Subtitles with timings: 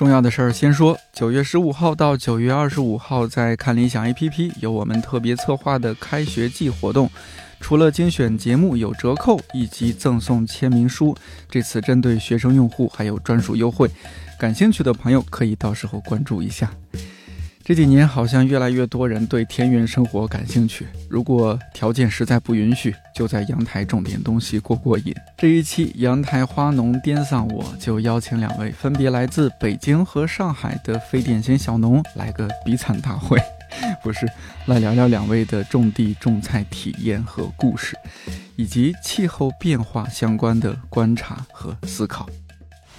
[0.00, 7.10] 重要的事儿先说，九月十五号到九月二十五号，在看理想 APP 有我们特别策划的开学季活动，
[7.60, 11.14] 除了精选节目有折扣以及赠送签名书，
[11.50, 13.90] 这次针对学生用户还有专属优惠，
[14.38, 16.70] 感兴趣的朋友可以到时候关注一下。
[17.70, 20.88] 这几年好像越来越多人对田园生活感兴趣。
[21.08, 25.14] 如果条件实在不允许，就在阳台种点东西过过瘾。
[25.38, 33.38] 这一期阳台花农颠上，我就邀请两位分别来自北京和上海的非典型小农来个比惨大会，
[34.02, 34.26] 不是
[34.66, 37.96] 来聊聊两位的种地种菜体验和故事，
[38.56, 42.28] 以及气候变化相关的观察和思考。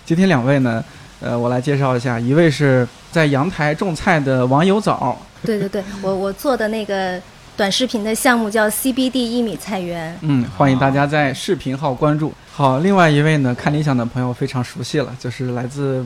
[0.05, 0.81] 今天两位呢？
[1.21, 5.15] 呃，我来介绍一下，一位是在阳台种菜的网友枣。
[5.45, 7.21] 对对对，我我做的那个
[7.55, 10.17] 短视频的项目叫 CBD 一米菜园。
[10.21, 12.33] 嗯，欢迎大家在视频号关注。
[12.51, 16.03] 好，另外一位呢，看理想的朋友非常熟悉了，就是来自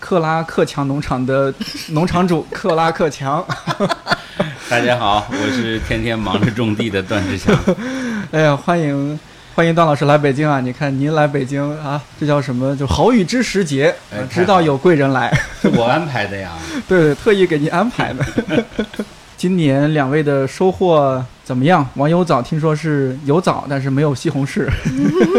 [0.00, 1.52] 克拉克强农场的
[1.90, 3.44] 农场主克拉克强。
[4.70, 7.54] 大家好，我是天天忙着种地的段志强。
[8.32, 9.20] 哎呀，欢迎。
[9.54, 10.60] 欢迎段老师来北京啊！
[10.60, 12.76] 你看您来北京啊，这叫什么？
[12.76, 13.94] 就好雨知时节，
[14.28, 15.32] 知道有贵人来，
[15.76, 16.50] 我安排的呀。
[16.88, 18.64] 对 对，特意给您安排的。
[19.38, 21.88] 今年两位的收获怎么样？
[21.94, 24.68] 网友枣听说是有枣，但是没有西红柿。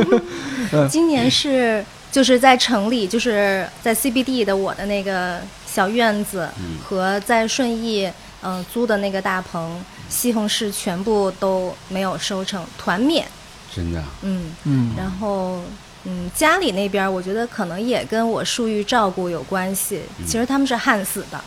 [0.89, 6.47] 今年是就是在城里，就是在 CBD 的我的那个小院子
[6.81, 8.09] 和在顺义
[8.43, 13.25] 嗯租的那个大棚，西红柿全部都没有收成，团灭。
[13.75, 15.61] 真的，嗯嗯，然后
[16.05, 20.01] 嗯，家里那边我觉得可能也跟我疏于照顾有关系。
[20.25, 21.41] 其实他们是旱死的，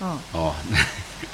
[0.00, 0.16] 嗯。
[0.32, 0.54] 哦，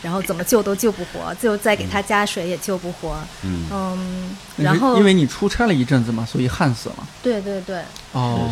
[0.02, 6.96] 然后怎么救都救不活，最后再给他加水也救不活，嗯嗯，然后因为你出差了一阵子嘛，所以旱死了。
[7.22, 8.48] 对对对，哦，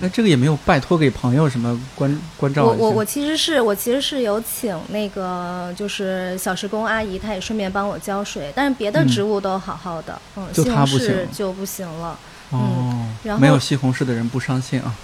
[0.00, 2.64] 那这个也没有拜托给朋友什么关关照。
[2.64, 12.18] 我我我其实是我其实是有请那个就是小时工阿姨，她也顺便帮我浇水，但是别的植物都好好的，嗯，西红柿就不行了。
[12.50, 14.94] 哦，然后没有西红柿的人不伤心啊。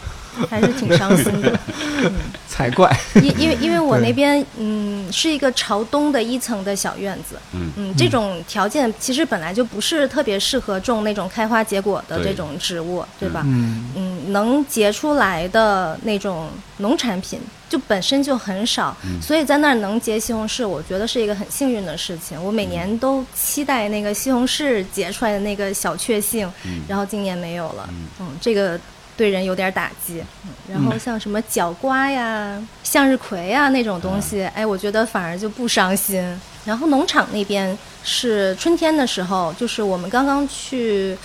[0.49, 1.59] 还是挺伤心的，
[2.49, 2.94] 才怪。
[3.16, 7.72] 因因为因为我那边嗯是一个朝东的一层的小院子，嗯。
[7.76, 13.43] 嗯，这种条件其实本来就不是特别适合种那种开花结果的这种植物，对吧？
[13.47, 13.91] 嗯。
[13.97, 22.43] 嗯，能结出来的那种农产品就本身就很少，所以在那儿能结西红柿，我觉得是一个很幸运的事情。
[22.43, 26.50] 我每年都期待那个西红柿结出来的那个小确幸，
[26.88, 27.88] 然后今年没有了，
[28.20, 28.78] 嗯，这个。
[29.18, 30.22] 对人有点打击，
[30.70, 36.22] 然后像什么角瓜呀、向日葵呀那种东西，哎，我觉得反而就不伤心。
[36.64, 41.18] 然后农场那边是春天的时候，就是我们刚刚去，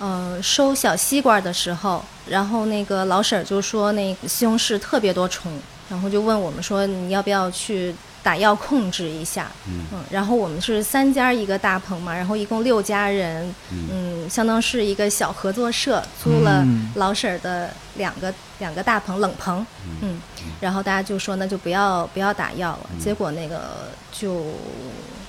[0.00, 5.52] 呃，收小西瓜的时候，然后那个老婶儿就说那西红柿特别多虫，
[5.88, 7.94] 然后就问我们说你要不要去。
[8.22, 19.66] 打药控制一下，嗯，然后我们是三家一个大棚嘛，然后一共六家人，嗯，相当是一个小合作社，租了老婶儿的两个两个大棚冷棚，
[20.00, 20.20] 嗯，
[20.60, 24.44] 然后大家就说那就不要不要打药了，结果那个就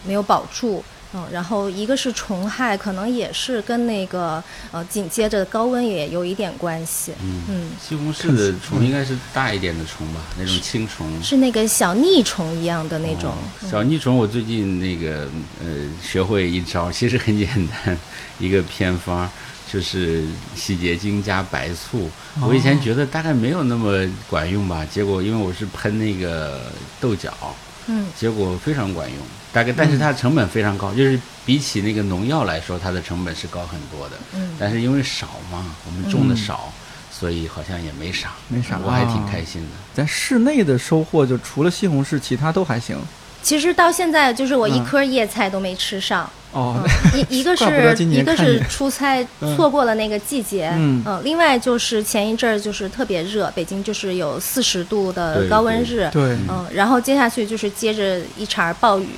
[0.06, 0.84] 没有保住。
[1.14, 7.14] 嗯，然后一个是虫害，可能也是跟那个呃紧接着高温也有一点关系。
[7.22, 11.08] 嗯嗯，西红柿的虫应该是大一点的虫吧，那种青虫。
[11.22, 13.34] 是那个小腻虫一样的那种。
[13.70, 15.28] 小腻虫，我最近那个
[15.64, 15.68] 呃
[16.02, 17.98] 学会一招，其实很简单，
[18.40, 19.30] 一个偏方
[19.72, 20.24] 就是
[20.56, 22.10] 洗洁精加白醋。
[22.42, 27.32] 我以前觉得大概没有那么管用吧，结果因为我是喷那个豆角。
[27.86, 29.18] 嗯，结果非常管用，
[29.54, 34.18] 大概，但是它的成本非常高，就是比起那个农药来说，它的成本是高很多的。
[34.34, 36.74] 嗯，但是因为少嘛，我们种的少，
[37.12, 39.68] 所以好像也没啥，没啥，我还挺开心的。
[39.94, 42.98] 在室内的收获，就除了西红柿，其他都还行。
[43.44, 46.30] 其实到现在，就是我一颗叶菜都没吃上。
[46.54, 46.80] 哦，
[47.30, 47.66] 一一个是
[48.06, 49.26] 一个是出差
[49.56, 59.10] 错过了那个季节，嗯，另外就是前一阵儿就是特别热，北京就是有四十度的高温日，对，嗯，然后接下去就是接着一茬暴雨，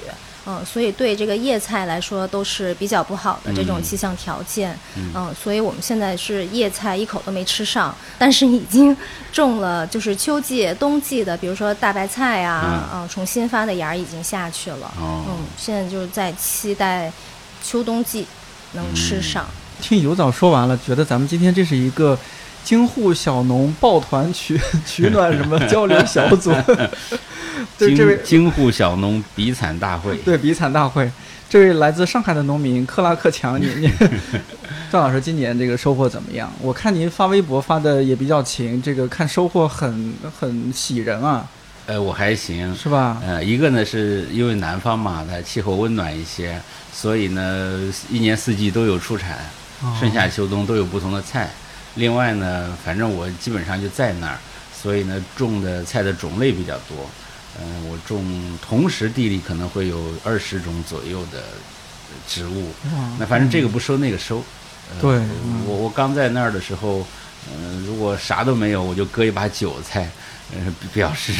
[0.45, 4.77] 嗯，所以对这个叶菜来说都是比较不好的这种气象条件，
[5.13, 8.95] 嗯，所以我们现在是叶菜一口都没吃上，但是已经
[9.31, 17.11] 种了，就是秋季、冬季的，比如说大白菜啊，嗯，重新发的芽儿已经下去了，嗯，现在就是在期待
[17.63, 18.27] 秋冬季
[18.73, 19.45] 能吃上。
[19.81, 22.17] 听尤早说完了，觉得咱们今天这是一个
[22.65, 26.51] 京沪小农抱团取 取暖什么交流小组。
[27.77, 31.09] 对 这位京沪小农比惨大会， 对比惨大会，
[31.47, 33.89] 这位来自上海的农民克拉克强，你你，
[34.91, 36.51] 赵老师今年这个收获怎么样？
[36.59, 41.47] 我看您发微博发的也比较勤，这个看收获很很喜人啊。
[41.85, 43.21] 呃，我还行，是吧？
[43.23, 46.59] 呃，一个呢是因为南方嘛，它气候温暖一些，
[46.91, 47.79] 所以呢
[48.09, 49.37] 一年四季都有出产，
[49.99, 51.47] 春夏秋冬都有不同的菜。
[51.95, 54.37] 另外呢，反正我基本上就在那儿，
[54.73, 57.09] 所以呢种的菜的种类比较多。
[57.57, 58.21] 嗯，我种
[58.61, 61.41] 同时地里可能会有二十种左右的
[62.27, 62.69] 植物，
[63.17, 64.43] 那反正这个不收那个收。
[65.01, 65.19] 对，
[65.65, 67.07] 我我刚在那儿的时候，
[67.49, 70.09] 嗯，如果啥都没有，我就割一把韭菜，
[70.53, 71.31] 嗯，表示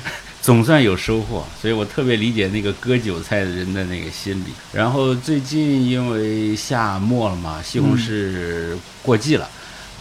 [0.40, 1.46] 总算有收获。
[1.60, 4.54] 所以我特别理解那个割韭菜的人的那个心理。
[4.72, 9.46] 然后最近因为夏末了嘛，西红柿过季了。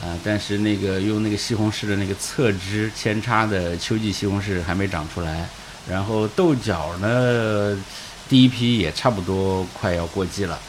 [0.01, 5.49] 啊，但是那个用那个西红柿的那个侧枝扦插的秋季西红柿还没长出来，
[5.89, 7.75] 然后豆角呢，
[8.29, 10.59] 第一批也差不多快要过季了，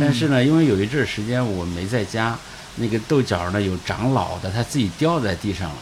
[0.00, 2.38] 但是呢，因为有一阵儿时间我没在家，
[2.76, 5.76] 那个豆角呢有长老的，它自己掉在地上了。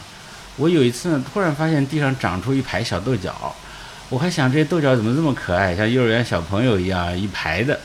[0.57, 3.55] 我有一次呢，突然发现地上长出一排小豆角，
[4.09, 7.79] 我还想这些豆角怎么这么可爱，像幼儿园小朋友一样一排的。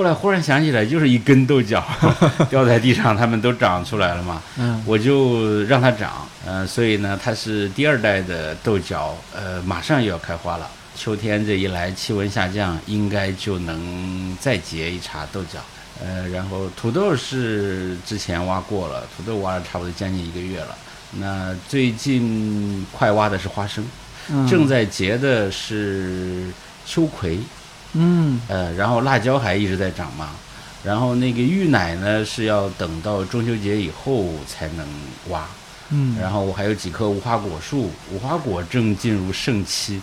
[0.00, 1.84] 后来忽然想起来，就是一根豆角
[2.48, 4.42] 掉在地上，它们都长出来了嘛。
[4.56, 6.26] 嗯，我就让它长。
[6.46, 10.66] 嗯，所以呢，它是第二代的豆角，呃，马上又要开花了。
[10.96, 15.58] 秋天这一来，气温下降，应该就能再结一茬豆角。
[16.02, 20.74] 呃，然后土豆是之前挖过了，土豆挖了差不多将近一个月了。
[21.18, 23.84] 那最近快挖的是花生，
[24.48, 26.46] 正在结的是
[26.86, 27.38] 秋葵。
[27.94, 30.30] 嗯，呃，然后辣椒还一直在长嘛，
[30.84, 34.86] 然后那个芋奶呢是要等到中秋节以后才能
[35.28, 35.44] 挖，
[35.90, 40.00] 嗯，然后我还有几棵无花果树，无花果正进入盛期，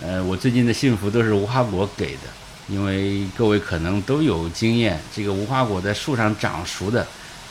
[0.00, 2.22] 呃，我最近的幸福都是无花果给的，
[2.68, 7.06] 因为各位可能都有经验，这个无花果在树上长熟的，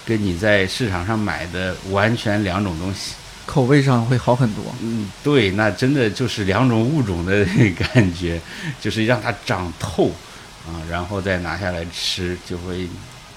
[0.05, 3.13] 跟你在市场上买的完全两种东西。
[3.45, 4.63] 口味上会好很多。
[4.81, 7.45] 嗯，对，那真的就是两种物种的
[7.93, 8.39] 感觉，
[8.79, 10.11] 就是让它长透
[10.65, 12.87] 啊，然后再拿下来吃，就会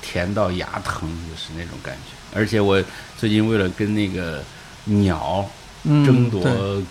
[0.00, 2.38] 甜到牙疼，就是那种感觉。
[2.38, 2.82] 而且我
[3.18, 4.42] 最近为了跟那个
[4.84, 5.48] 鸟
[5.84, 6.42] 争夺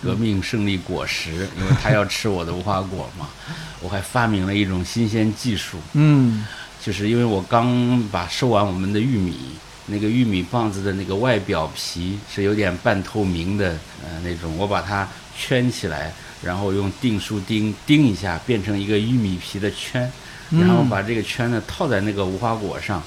[0.02, 3.30] 革命胜利果实，因为它要吃我的无花果嘛，
[3.80, 5.78] 我还发明了一种新鲜技术。
[5.94, 6.46] 嗯，
[6.82, 9.38] 就是因为我刚把收完我们的玉米。
[9.86, 15.08] 那个玉米棒子的那个外表皮是有点半透明的，呃，那种我把它
[15.38, 20.10] 圈起来，然后用订书钉钉一下，变成一个玉米皮的圈，
[20.52, 23.04] 然后把这个圈呢套在那个无花果上，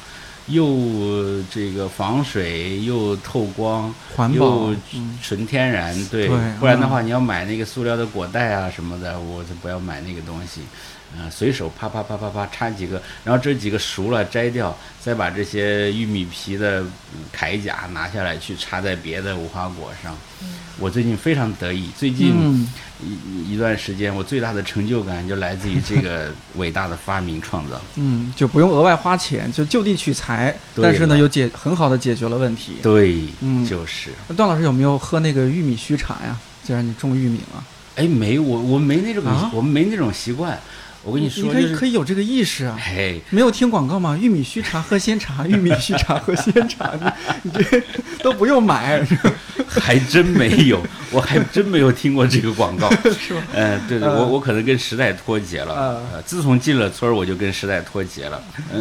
[0.47, 3.95] 又这个防水又透光，
[4.33, 4.75] 又
[5.23, 6.29] 纯天然，对，
[6.61, 10.63] 不然的话你要买那个塑料的果袋啊什么的，我就不要买那个东西。
[11.17, 16.85] 啊，随手啪啪啪啪啪插几个，然后这几个熟了摘掉，再把这些玉米皮的
[17.35, 20.15] 铠甲拿下来去插在别的无花果上。
[20.79, 22.67] 我最近非常得意，最近
[23.03, 27.81] 一一段时间我最大的成就感就来自于这个伟大的发明创造。
[27.95, 32.75] 嗯，就不用额外花钱，就就地取材，但是呢又解很好的解决了问题。
[32.83, 34.11] 对，嗯，就是。
[34.37, 36.37] 段老师有没有喝那个玉米须茶呀？
[36.63, 37.65] 既然你种玉米了。
[37.95, 39.25] 哎，没，我我没那种，
[39.55, 40.59] 我们没那种习惯。
[41.07, 42.77] 我跟你说，你可以可以有这个意识啊！
[42.79, 44.19] 嘿，没有听广告吗？
[44.21, 46.93] 玉米须茶 喝鲜茶，玉米须茶喝鲜茶，
[47.45, 47.81] 你这
[48.25, 49.01] 都不用买，
[49.69, 50.83] 还真没有，
[51.13, 53.43] 我还真没有听过这个广告， 是吧？
[53.55, 56.03] 嗯，对对，我我可能跟时代脱节了。
[56.13, 58.43] 呃，自从进了村儿，我就跟时代脱节了。
[58.73, 58.81] 呃，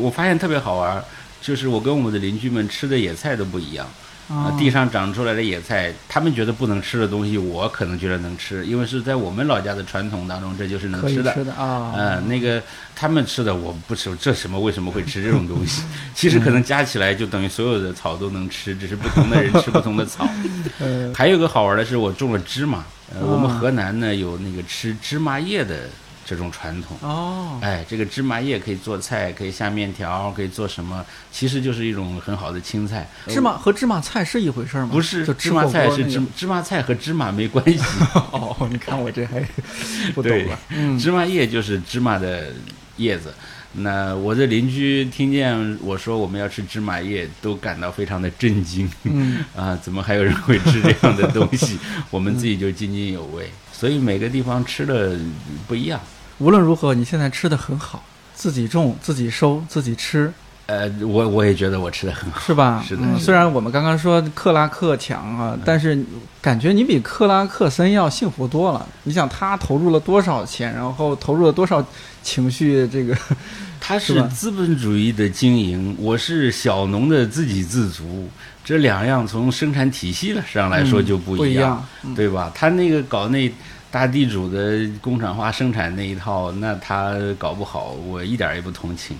[0.00, 1.00] 我发现特别好玩，
[1.40, 3.86] 就是我跟我们的邻居们吃的野菜都不一样。
[4.32, 11.34] 啊，地上长出来的野菜，他们觉得不能吃的东西，我可能觉得能吃，因为是在我们老家的传统当中，这就是能吃的。
[11.34, 12.62] 吃的啊，嗯，那个
[12.96, 15.82] 他们吃的我不吃，这什么为什么会吃这种东西？
[16.14, 20.26] 其实可能加起来就等于所有的草都能吃，只是不同的人吃不同的草。
[21.14, 22.82] 还有个好玩的是，我种了芝麻。
[23.14, 25.80] 呃，我们河南呢有那个吃芝麻叶的
[26.24, 31.04] 这种传统哦，哎，这个芝麻叶可以做菜，可以下面条，可以做什么？
[31.32, 33.08] 其实就是一种很好的青菜。
[33.28, 34.88] 芝麻和芝麻菜是一回事吗？
[34.92, 37.78] 不是，就芝麻菜是芝芝麻菜和芝麻没关系。
[38.32, 39.40] 哦，你看我这还
[40.14, 40.58] 不懂了。
[40.68, 42.52] 嗯，芝麻叶就是芝麻的
[42.96, 43.34] 叶子。
[43.74, 48.88] 那我的邻居听见我说我们要吃芝麻叶，都感到非常的震惊。
[49.04, 51.78] 嗯 啊，怎么还有人会吃这样的东西？
[52.10, 53.50] 我们自己就津津有味。
[53.82, 55.18] 所以每个地方吃的
[55.66, 55.98] 不一样。
[56.38, 60.32] 无论如何，你现在吃的很好，自己种、自己收、自己吃。
[60.66, 62.80] 呃，我我也觉得我吃的很好，是吧？
[62.86, 63.02] 是的。
[63.18, 66.00] 虽然我们刚刚说克拉克强啊，但是
[66.40, 68.86] 感觉你比克拉克森要幸福多了。
[69.02, 71.84] 你想他投入了多少钱，然后投入了多少
[72.22, 72.86] 情绪？
[72.86, 73.18] 这个
[73.80, 78.28] 他是资本主义的经营，我是小农的自给自足，
[78.64, 81.84] 这两样从生产体系上来说就不一样，
[82.14, 82.52] 对吧？
[82.54, 83.52] 他那个搞那
[83.92, 89.14] 大地主的工厂化生产那一套，那他搞不好，我一点也不同情。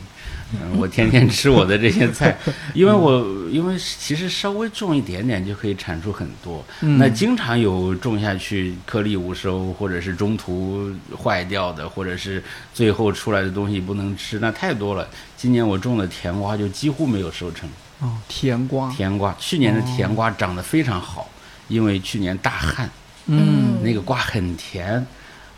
[0.55, 2.37] 嗯，我天天吃我的这些菜，
[2.75, 6.65] 因为我 因为其实稍微种一点点就可以产出很多。
[6.81, 10.91] 那经常有种下去颗粒无收，或者是中途
[11.23, 15.07] 坏掉的，或者是最后出来的东西不能吃，那太多了。
[15.37, 17.69] 今年我种的甜瓜就几乎没有收成。
[18.01, 21.31] 哦，甜瓜，甜瓜，去年的甜瓜长得非常好，
[21.69, 22.91] 因为去年大旱，嗯，
[23.27, 25.07] 那个瓜很甜。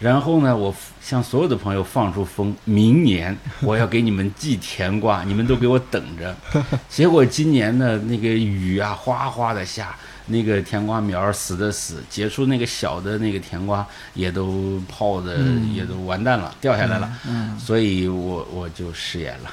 [0.00, 6.36] 然后呢，我向所有的朋友放出风，明年 我要给你们寄甜瓜，你们都给我等着。
[6.90, 15.38] 结果今年呢，那个雨啊哗哗的下，那个甜瓜苗死的死，结出那个小的那个甜瓜也都泡的
[15.72, 17.10] 也都完蛋了，掉下来了。
[17.26, 19.50] 嗯，所以我我就食言了。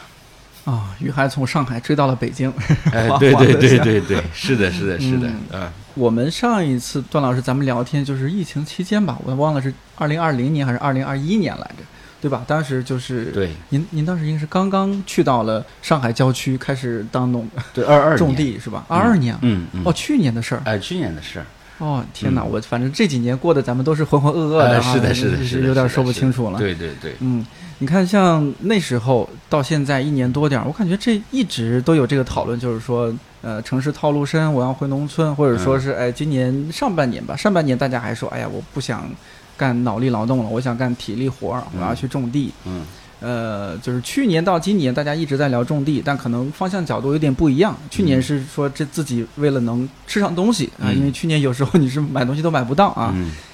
[0.66, 2.52] 啊，雨还从上海追到了北京。
[2.94, 5.68] 哎，对对对对对，是的，是的， 是的，嗯。
[5.96, 11.84] 我们上一次段老师咱们聊天就是疫情期间吧，我忘了是二零二零年还是二零二一年来着，
[12.22, 12.46] 对吧？
[12.48, 18.86] 当时就是对您您当时应该是刚刚去到了上海郊区开始当农对二二 种地是吧？
[18.88, 21.46] 二二年嗯哦，去年的事儿哎，去年的事儿。
[21.80, 26.58] 哦天哪，我反正这几年过的咱们都是浑浑噩噩的，是的，是的，是有点说不清楚了。
[26.60, 27.46] 对对对，嗯，
[27.82, 33.12] 你看像那时候到现在一年多点儿，我感觉这一直都有这个讨论，就是说，
[33.42, 39.10] 呃，城市套路深，我要回农村，或者说是，哎，今年上半年吧，上半年大家还说，哎呀，我不想
[39.58, 42.54] 干脑力劳动了，我想干体力活儿，我要去种地。
[42.66, 42.86] 嗯。
[43.20, 47.76] 呃，就是去年到今年，大家一直在聊种地，但可能方向角度有点不一样。
[47.90, 53.12] 去年是说这自己为了能吃上东西啊，因为去年有时候你是买东西都买不到啊。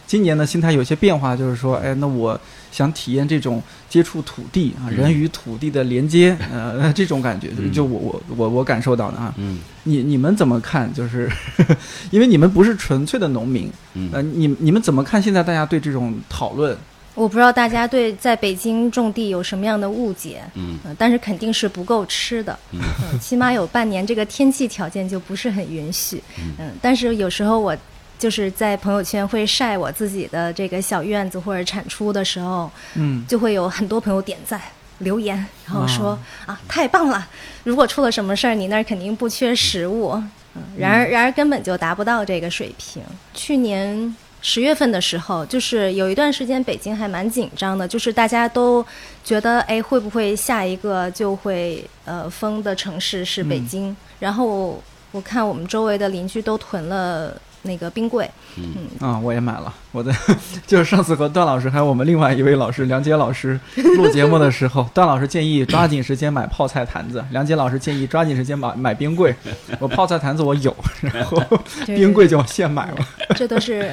[0.08, 2.40] 今年呢，心态有些变化，就是说，哎，那我
[2.72, 9.34] 想体验这种接触土地啊，人与土地的连接， 呃， 这种感觉，就我我我我感受到的啊。
[9.38, 9.60] 嗯。
[9.84, 10.92] 你你们怎么看？
[10.94, 11.30] 就是
[12.12, 13.70] 因为你们不是纯粹的农民，
[14.12, 16.78] 呃，你你们怎么看现在大家对这种讨论？
[17.16, 22.80] 我不知道大家对在北京种地有什么样的误解，嗯，但是肯定是不够吃的，嗯，
[23.20, 26.22] 起码有半年这个天气条件就不是很允许，
[26.60, 27.76] 嗯，但是有时候我
[28.18, 34.62] 就是在朋友圈会晒我自己的这个小院子或者产出的时候，嗯，就会有很多朋友点赞
[35.00, 37.28] 留言，然后说啊太棒了，
[37.64, 40.12] 如果出了什么事儿，你那儿肯定不缺食物，
[40.56, 44.16] 嗯，然而然而根本就达不到这个水平，去年。
[44.40, 48.86] 十月份的时候，就是有一段时间北京还蛮紧张的，就是大家都
[49.24, 53.98] 觉得，哎，会不会下一个就会呃封的城市是北京？
[54.20, 54.82] 然后
[55.12, 59.74] 我看我们周围的邻居都囤了那个冰柜，嗯啊，我也买了。
[59.92, 60.14] 我的
[60.68, 69.36] 就是上次和段老师还有我们另外一位老师梁杰老师录节目的时候， 段老师建议抓紧时间买泡菜坛子，梁杰老师建议抓紧时间买买冰柜。
[69.80, 71.42] 我泡菜坛子我有，然后
[71.86, 72.98] 冰柜就现买了。
[73.36, 73.92] 这都是。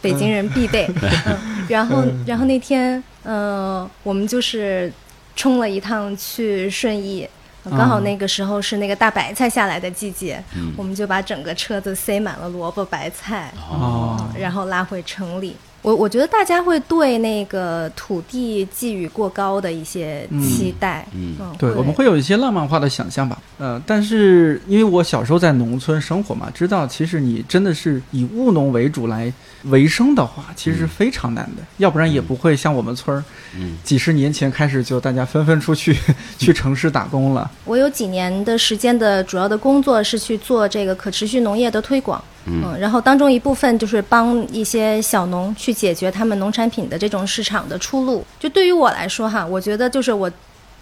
[0.00, 0.88] 北京人必备，
[1.26, 4.92] 嗯，然后，然后那天，呃，我们就是
[5.34, 7.28] 冲了一趟去顺义，
[7.70, 10.42] 刚好那个时候是那个大白菜下来的季节，
[10.76, 15.56] 我们就把整个车子塞满了萝卜白菜，哦，然后拉回城里。
[15.80, 29.32] 我我觉得大家会对那个土地寄予过高的一些期待，嗯，对，我们会有一些浪漫化的想象吧，呃，但是因为我小时候在农村生活嘛，知道其实你真的是以务农为主来
[29.64, 33.22] 为生的话，其实是非常难的，要不然也不会像我们村儿，
[33.56, 35.96] 嗯，几十年前开始就大家纷纷出去
[36.38, 37.48] 去城市打工了。
[37.64, 42.22] 我有几年的时间的主要的工作是去做这个可持续农业的推广。
[42.48, 48.24] 嗯，然后当中一部分就是帮一些小农去解决他们农产品的这种市场的出路。
[48.40, 50.30] 就对于我来说哈，我觉得就是我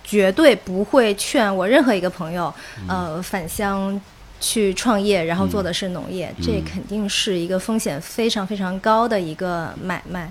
[0.05, 2.53] 绝对不会劝我任何一个朋友，
[2.87, 4.01] 呃，返乡
[4.41, 10.31] 去创业，然后做的是农业，这肯定是一个风险非常非常高的一个买卖。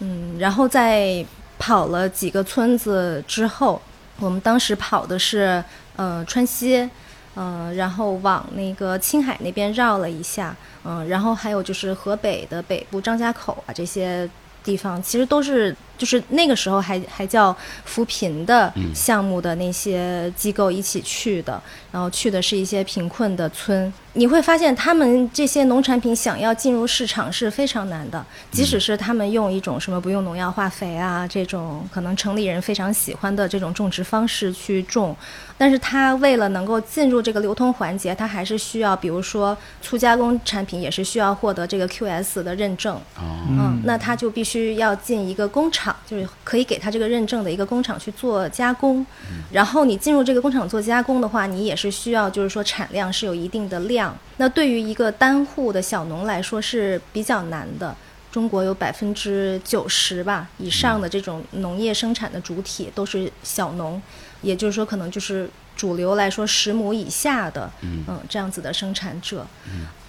[0.00, 1.24] 嗯，然后在
[1.58, 3.80] 跑了几个村子之后，
[4.18, 5.62] 我们当时跑的是
[5.96, 6.90] 呃川西，
[7.36, 14.28] 嗯，然后往那个青海那边绕了一下，嗯，然后还有就是河北的北部张家口啊这些
[14.62, 15.74] 地方，其实都是。
[15.96, 21.60] 就是那个时候还还叫扶贫的项目的那些机构一起去的，
[21.90, 23.92] 然后去的是一些贫困的村。
[24.16, 35.16] 你会发现，他们这些农产品想要进入市场是非常难的，即使是他们用一种什么不用农药化肥啊这种可能城里人非常喜欢的这种种植方式去种，
[35.58, 42.96] 但是他为了能够进入这个流通环节，他还是需要，比如说粗加工产品也是需要获得这个 QS 的认证。
[43.18, 45.83] 嗯，那他就必须要进一个工厂。
[46.06, 49.04] 就是可以给他这个认证的一个工厂去做加工，
[49.50, 54.16] 然后你进入这个工厂做加工的话，你也是需要就是说产量是有一定的量。
[54.36, 57.94] 那对于一个单户的小农来说是比较难的。
[58.30, 64.02] 中国有百分之九十吧以上的这种农业生产的主体都是小农，
[64.42, 69.46] 也就是说可能就是主流来说十亩以下的，嗯这样子的生产者，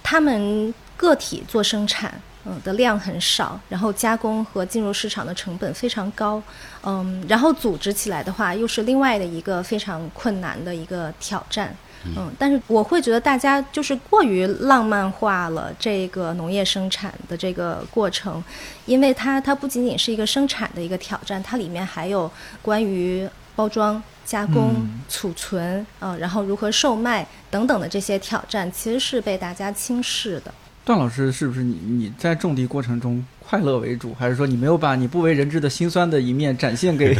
[0.02, 2.20] 他们个体做生产。
[2.48, 6.40] 嗯，的量很少，然后加工和进入市场的成本非常高，
[6.84, 11.76] 嗯，然后组织起来的话又是另外的一个非常困难的一个挑战，
[12.16, 18.40] 嗯，但是我会觉得大家就是过于浪漫化了这个农业生产的这个过程，
[18.84, 22.30] 因为它它不仅仅是一个生产的一个挑战，它里面还有
[22.62, 24.72] 关于包装、加工、
[25.08, 30.54] 储存，嗯，然后如何售卖等等的这些挑战，其实是被大家轻视的。
[30.86, 37.12] 段老师，是不是你你在种地过程中快乐为主，还是说你没有把你不为人知的辛酸的一面展现给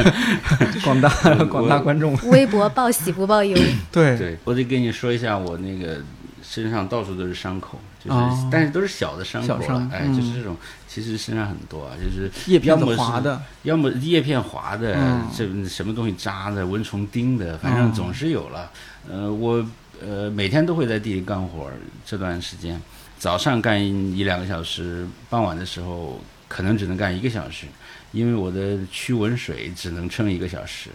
[0.82, 1.10] 广大
[1.44, 2.16] 广大观众？
[2.30, 3.54] 微博报喜不报忧。
[3.92, 5.98] 对对，我得跟你说一下，我那个
[6.42, 8.18] 身上到处都是伤口，就是
[8.50, 9.54] 但是都是小的伤口，
[9.92, 10.56] 哎，就是这种，
[10.88, 14.96] 其实身上很多啊，就是叶片滑的，要么叶片滑的，
[15.36, 18.70] 这什么东西扎的，蚊虫叮的，反正总是有了。
[19.06, 19.62] 呃，我。
[20.00, 21.70] 呃，每天都会在地里干活。
[22.04, 22.80] 这段时间，
[23.18, 27.66] 早上干一两个小时，傍晚的时候可能只能干一个小时，
[28.12, 30.90] 因为我的驱蚊水只能撑一个小时。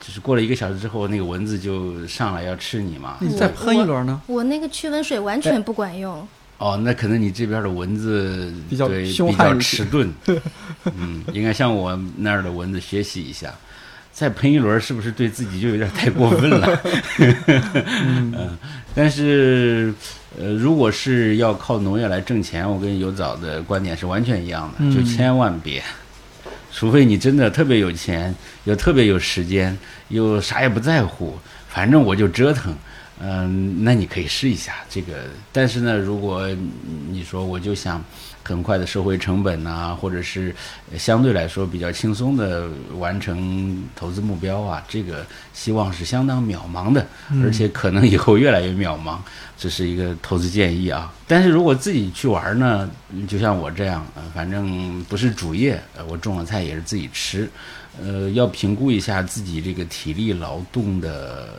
[0.00, 3.18] 就是过了一个小时之后，那个蚊子就上来要吃你嘛。
[3.20, 4.18] 你再喷一轮呢？
[4.26, 6.26] 我那个驱蚊水完全不管用。
[6.56, 10.10] 哦，那可能你这边的蚊子比较凶悍、迟钝。
[10.96, 13.54] 嗯，应该向我那儿的蚊子学习一下。
[14.12, 16.80] 再喷一轮，是不是对自己就有点太过分了？
[17.18, 18.58] 嗯，
[18.94, 19.94] 但是，
[20.38, 25.82] 呃，如果是要靠农业来挣钱，我跟有早的观点是完全一样的，就千万别，
[26.72, 29.76] 除非你真的特别有钱，又特别有时间，
[30.08, 32.76] 又啥也不在乎，反正我就折腾。
[33.20, 35.14] 嗯，那你可以试一下这个。
[35.52, 36.48] 但是呢，如果
[37.10, 38.04] 你说我就想。
[38.42, 40.54] 很快的收回成本呐，或者是
[40.96, 47.06] 相对来说比较轻松的完成投资目标啊，这个希望是相当渺茫的，
[47.42, 49.18] 而且可能以后越来越渺茫。
[49.56, 51.12] 这是一个投资建议啊。
[51.28, 52.90] 但是如果自己去玩呢，
[53.28, 57.48] 就像我这样，反正不是主业，我种了菜也是自己吃，
[58.02, 61.50] 呃，要评估一下自己这个体力劳动的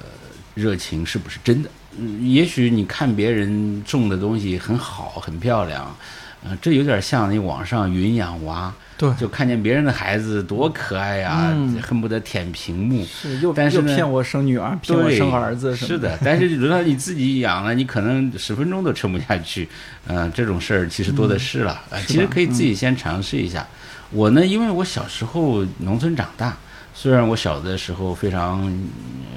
[0.56, 1.70] 热情是不是真的。
[1.98, 5.96] 嗯，也许你看别人种的东西很好，很漂亮。
[6.44, 13.06] 嗯，这有点像那网上云养娃，对，就看见别人的孩子多可爱呀，恨不得舔屏幕。
[13.06, 15.76] 是，又又骗我生女儿，骗我生儿子。
[15.76, 19.70] 是的，但是轮到你自己养了，你可能十分钟都撑不下去。
[20.08, 21.80] 嗯，这种事儿其实多的是了。
[22.08, 23.68] 其实可以自己先尝试一下。
[24.10, 26.58] 我呢，因为我小时候农村长大，
[26.96, 28.68] 虽然我小的时候非常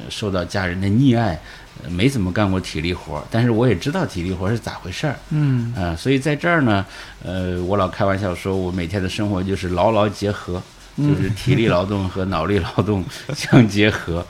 [0.08, 1.38] 受到家人的溺爱。
[1.88, 5.16] 没怎么干过体力活，但是我也知道体力活是咋回事儿。
[5.30, 6.84] 嗯，啊，所以在这儿呢，
[7.22, 10.62] 呃，我老开玩笑说，我每天的生活就是牢牢结合，
[10.96, 14.24] 就是体力劳动和脑力劳动 相结合。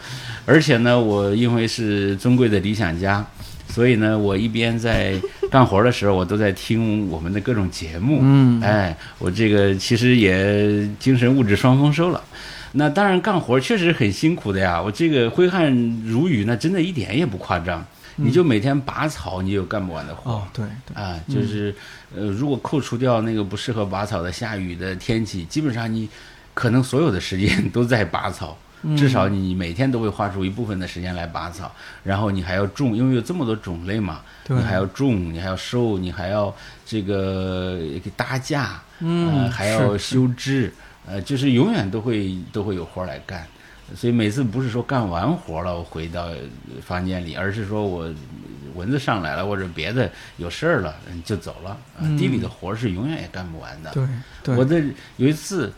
[0.47, 3.25] 而且呢，我因为是尊贵的理想家，
[3.69, 5.15] 所以呢，我一边在
[5.51, 8.19] 干活的时候，我都在听我们的各种节目。
[8.21, 12.23] 嗯，哎，我这个其实也精神物质双丰收了。
[12.77, 14.83] 那当然，干活确实很辛苦的呀。
[14.83, 15.73] 我这个挥汗
[16.05, 17.85] 如雨，那真的一点也不夸张。
[18.17, 20.31] 你就每天拔草，你有干不完的活。
[20.31, 21.75] 哦，对，啊，就是
[22.15, 26.09] 呃，如果扣除掉那个不适合拔草的下雨的天气，基本上你
[26.53, 28.57] 可能所有的时间都在拔草。
[28.99, 37.81] 至少你每天都会花出一部分的时间来拔草，然后你还要种，因为有这么多种类嘛，你还要种，你还要收，你还要这个
[38.15, 40.71] 搭架，嗯，还要修枝。
[41.07, 43.47] 呃，就是永远都会都会有活来干，
[43.95, 46.29] 所以每次不是说干完活了我回到
[46.83, 48.11] 房间里，而是说我
[48.75, 51.77] 蚊子上来了或者别的有事儿了就走了。
[52.19, 53.93] 地里的活是永远也干不完的。
[54.43, 54.83] 对，我的
[55.17, 55.73] 有一次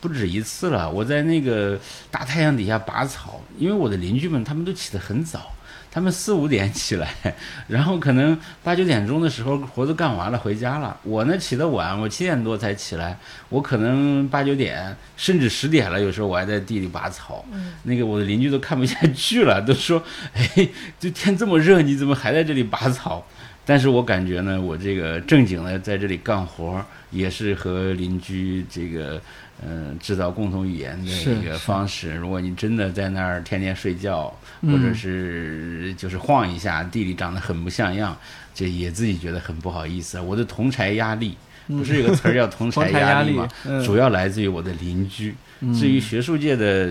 [0.00, 0.90] 不止一次了。
[0.90, 1.78] 我在那个
[2.10, 5.52] 大太阳底下拔草，因为我的邻居们他们都起得很早。
[5.94, 7.14] 他们四五点起来，
[7.68, 10.98] 然后可能八九点钟的时候活都干完了回家了。
[11.04, 13.16] 我呢起得晚，我七点多才起来。
[13.48, 17.44] 我可能八九点甚至十点了，有时候我还在地里拔草。
[17.84, 20.02] 那个我的邻居都看不下去了， 都说
[20.34, 23.24] ：“哎，这天这么热，你怎么还在这里拔草？”
[23.64, 29.22] 但是我感觉呢，我这个正经的在这里干活，也是和邻居这个。
[29.66, 32.14] 嗯，制造共同语言的一个方式。
[32.14, 38.16] 如果你真的在那儿天天睡觉，或者是就是晃一下，地里长得很不像样，
[38.54, 40.20] 这也自己觉得很不好意思。
[40.20, 43.48] 我的同柴压力，不是有个词儿叫同柴 压力吗？
[43.84, 45.34] 主要来自于我的邻居。
[45.72, 46.90] 至于学术界的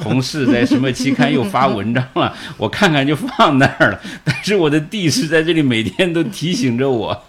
[0.00, 4.00] 同事在什么期刊又发文章了，我看看就放那儿了。
[4.24, 7.24] 但是我的地是在这里，每天都提醒着我，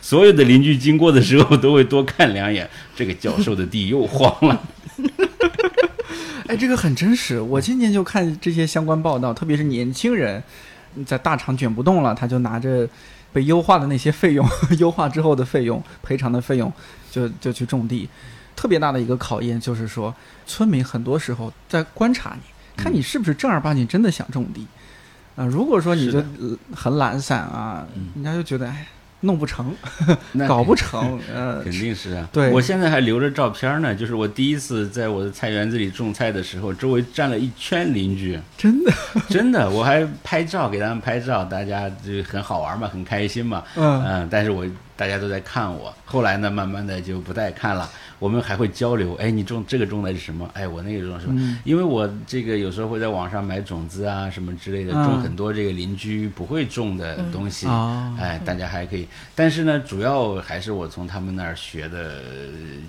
[0.00, 2.68] 所有的邻居经过的时候都会多看两眼。
[2.94, 4.62] 这个教授的地又荒了。
[6.48, 7.40] 哎，这个很真实。
[7.40, 10.42] 我今年就看这些相关报道，特别是年轻人
[11.06, 12.86] 在大厂卷不动了，他就拿着
[13.32, 14.46] 被优化的那些费用，
[14.78, 16.70] 优化之后的费用、赔偿的费用，
[17.10, 18.08] 就就去种地。
[18.60, 20.14] 特别大的一个考验就是说，
[20.46, 22.42] 村民很多时候在观察你，
[22.76, 24.66] 看你是不是正儿八经真的想种地。
[25.34, 25.46] 啊。
[25.46, 26.22] 如果说你就
[26.74, 28.86] 很懒散啊，人家就觉得哎。
[29.22, 29.74] 弄不成，
[30.48, 32.26] 搞不成，呃， 肯定是啊。
[32.32, 38.90] 对，我现在还留着照片呢，就是我第一次在我的菜园子里种菜的时候，周围站了一圈邻居，真的，
[39.28, 44.02] 真的，我还拍照给他们拍照，大家就很好玩嘛，很开心嘛，嗯。
[44.06, 44.64] 嗯，但是我
[45.00, 47.90] 大家都在看我，后来呢，慢慢的就不再看了。
[48.18, 50.46] 我们还会交流，哎，你种这个种的是什么？
[50.52, 51.58] 哎，我那个种什么？
[51.64, 59.08] 因为我这个有时候会在网上买种子啊，什么之类的，种很多这个邻居不会种的东西，哎，大家还可以。
[59.34, 62.20] 但是呢，主要还是我从他们那儿学的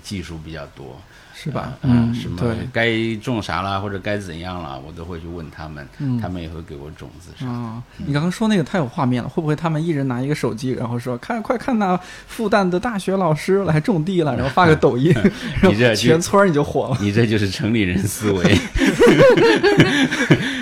[0.02, 1.00] 技术比较多。
[1.42, 1.72] 是吧？
[1.82, 2.40] 嗯，什么
[2.72, 5.88] 该种啥了，或者该怎样了，我都会去问他们，
[6.20, 7.44] 他们也会给我种子。
[7.44, 15.12] 啊，你刚刚说那个太有画面了，会不会他们一人拿一个手机，然后说看，快看那复旦的大学老师来种地了，然后发个抖音，
[15.62, 16.96] 你这全村你就火了。
[17.00, 18.42] 你这就是城里人思维。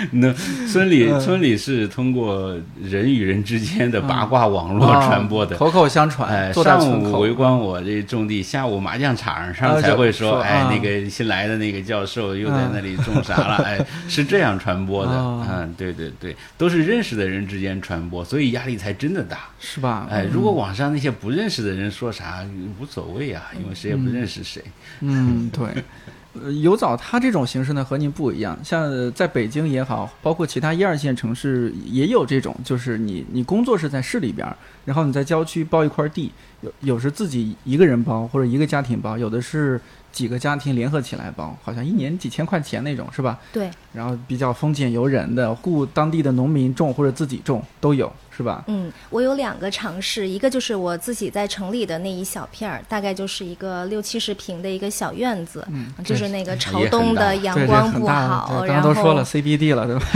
[0.11, 0.31] 那
[0.67, 6.29] 村里村里是通过人与人之间的八卦网络传播的，口口相传。
[6.29, 13.55] 哎，上午围观我这种地，下午麻将场上才会说，哎，那个新来的那个教授又在那里种啥了？
[13.63, 15.11] 哎， 是这样传播的。
[15.13, 20.07] 嗯，对对对，都是认识的人之间传播，所以压力才真的大，是吧？
[20.09, 22.45] 哎，如果网上那些不认识的人说啥，
[22.79, 24.61] 无所谓啊，因为谁也不认识谁。
[25.01, 25.83] 嗯，对。
[26.33, 34.47] 呃，油枣它这种形式呢和您不一样，像在北京也好，包括其他一二线城市也有这种，就是你你工作是在市里边，
[34.85, 39.79] 然后你在郊区包一块地，有有时自己一个人包或者一个家庭包，有的是。
[40.11, 43.39] 几个家庭联合起来包，好像一年几千块钱那种，是吧？
[43.53, 43.71] 对。
[43.93, 48.11] 然后比较丰俭由人的，雇当地的农民种或者自己种都有，
[48.41, 48.63] 是吧？
[48.67, 60.07] 嗯，我有两个尝试，一个就是我自己在城里的那一小片儿，大概就是一个六七十平的一个小院子，嗯，就是那个朝东的阳光不好，然后都说了 CBD 了，对吧？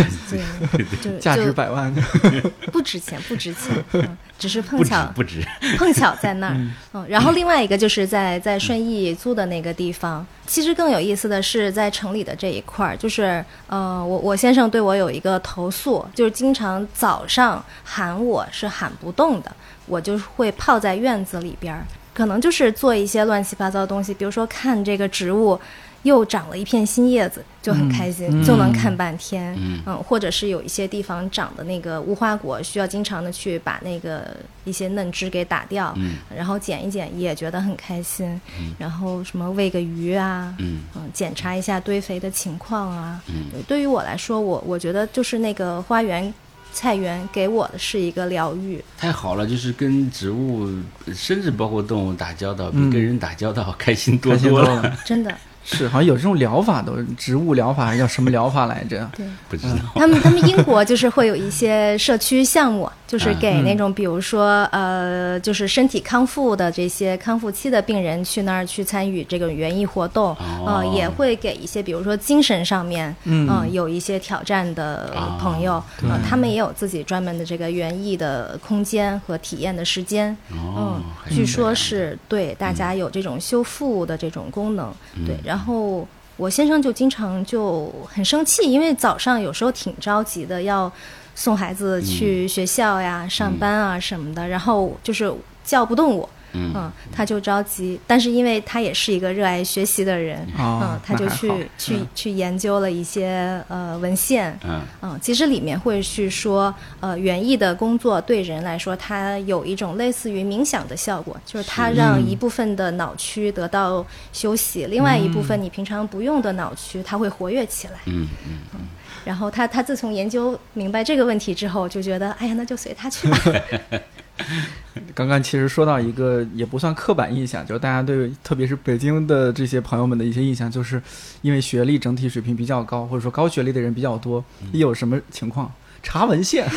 [1.04, 1.94] 对， 价值百万，
[2.74, 4.18] 不值钱，不值钱。
[4.38, 5.42] 只是碰巧不止，
[5.78, 6.56] 碰巧 在那儿。
[6.94, 10.26] 嗯，然后另外一个就是在在顺义租的那个地方。
[10.46, 19.52] 其实更有意思的是在城里的这一块儿，就是呃，我我先生对我有一个投诉，就是经常早上喊我是喊不动的，
[19.88, 25.60] 我就会泡在院子里边儿，可能就是做一些乱七八糟的东西，比如说看这个植物。
[26.06, 29.58] 又长了一片新叶子，就很开心，就能看半天。
[29.88, 35.98] 嗯，或者是有一些地方长的那个无花果，需要经常的去把那个一些嫩枝给打掉，
[36.34, 38.40] 然后剪一剪，也觉得很开心。
[38.78, 43.20] 然后什么喂个鱼啊，嗯，检查一下堆肥的情况啊。
[43.28, 46.32] 嗯，对于我来说，我我觉得就是那个花园
[46.72, 48.80] 菜园给我的是一个疗愈。
[48.96, 50.70] 太好了，就是跟植物，
[51.16, 54.96] 甚至包括动物打交道，比跟人打交道开心多多了。
[55.04, 55.36] 真的。
[55.66, 59.10] 是，好像有这种疗法，都植物疗法还，叫什么疗法来着？
[59.18, 59.76] 对，不知道。
[59.96, 80.38] 他们他们英国就是会有一些社区项目，就是给那种比如说呃，就是身体康复的这些康复期的病人去那儿去参与这个园艺活动，呃，也会给一些比如说精神上面嗯有一些挑战的朋友，呃，他们也有自己专门的这个园艺的空间和体验的时间。
[80.52, 81.02] 嗯，
[81.32, 84.94] 据说是对大家有这种修复的这种功能，
[85.26, 85.55] 对，然后。
[85.56, 90.92] 然后我先生就经常就很生气，因为早上有时候挺着急的，要
[91.34, 96.30] 送孩子去学校呀、上班啊什么的，然后就是叫不动我，
[96.74, 118.28] 嗯，他就着急，但是因为他也是一个热爱学习的人，嗯，他就去去去研究了一些呃文献，嗯，嗯，其实里面会去说，呃，园艺的工作对人来说，它有一种类似于冥想的效果，就是它让一部分的脑区得到休息，另外一部分你平常不用的脑区，它会活跃起来，嗯。
[118.48, 118.58] 嗯。
[118.74, 118.80] 嗯。
[119.26, 123.38] 然后他他自从研究明白这个问题之后，就觉得哎呀，那就随他去吧。
[125.14, 131.02] 刚刚其实说到一个也不算刻板印象，就是大家对特别是北京的这些朋友们的一些印象，就是
[131.42, 135.72] 因为学历整体水平比较高，或者说高学历的人比较多，一有什么情况？
[136.04, 136.68] 查文献，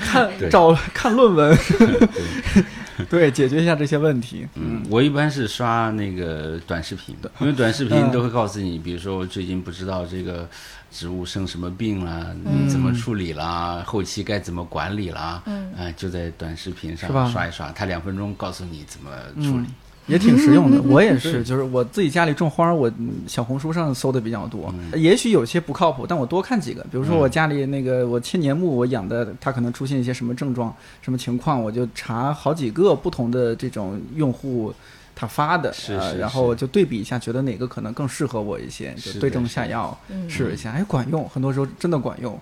[0.00, 1.56] 看找看论文。
[3.08, 4.46] 对，解决一下这些问题。
[4.54, 10.48] 嗯，我一般是刷那个短视频的，因为短视频都会告诉你，比如说我最近不知道这个
[10.92, 12.36] 植物生什么病了，
[12.68, 19.10] 怎么处理啦，后期该怎么管理啦，嗯，就在短视频上刷一刷，他两分钟告诉你怎么
[19.42, 19.66] 处理。
[20.08, 22.90] 也挺实用的， 我也是，就是我自己家里种花，我
[23.28, 24.74] 小红书上搜的比较多。
[24.96, 26.82] 也许有些不靠谱，但我多看几个。
[26.90, 34.74] 比如说我家里那个我千年木，我养的它可能出现一些什么症状、什么情况，我就查好几个不同的这种用户
[35.14, 35.74] 他发的，
[36.18, 39.98] 然后就对比一下，觉得哪个可能更适合我一些，就对症下药
[40.28, 42.38] 试一下，哎，管用，很多时候真的管用。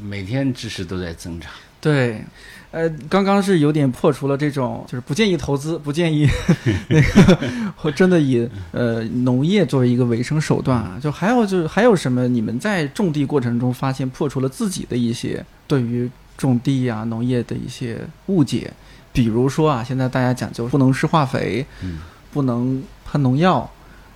[0.00, 1.50] 每天知识都在增长。
[1.80, 2.22] 对。
[2.70, 6.28] 呃，刚刚是有点破除了这种，就是不建议投资，不建议
[6.90, 10.98] 那个，或真的以呃农业作为一个维生手段啊。
[11.00, 12.26] 就还有就是还有什么？
[12.26, 17.96] 你们在种地过程中发现破除了自己的一些对于种地啊农业的一些
[18.26, 18.72] 误解，
[19.14, 22.00] 比如说啊，现在大家讲究不能施化肥，嗯，
[22.32, 23.70] 不能喷农药，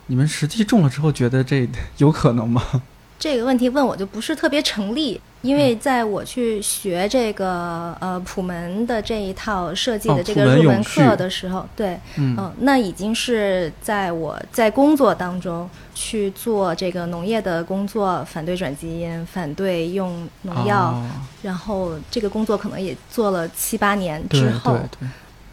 [0.08, 1.66] 你们实际种了之后觉得这
[1.98, 2.60] 有可能吗？
[3.18, 21.02] 这个问题问我就不是特别成立，因为在我去学这个呃普门的这一套设计的这个入门课的时候，对，嗯，那已经是在我在工作当中去做这个农业的工作，反对转基因，反对用农药，
[21.42, 24.78] 然后这个工作可能也做了七八年之后。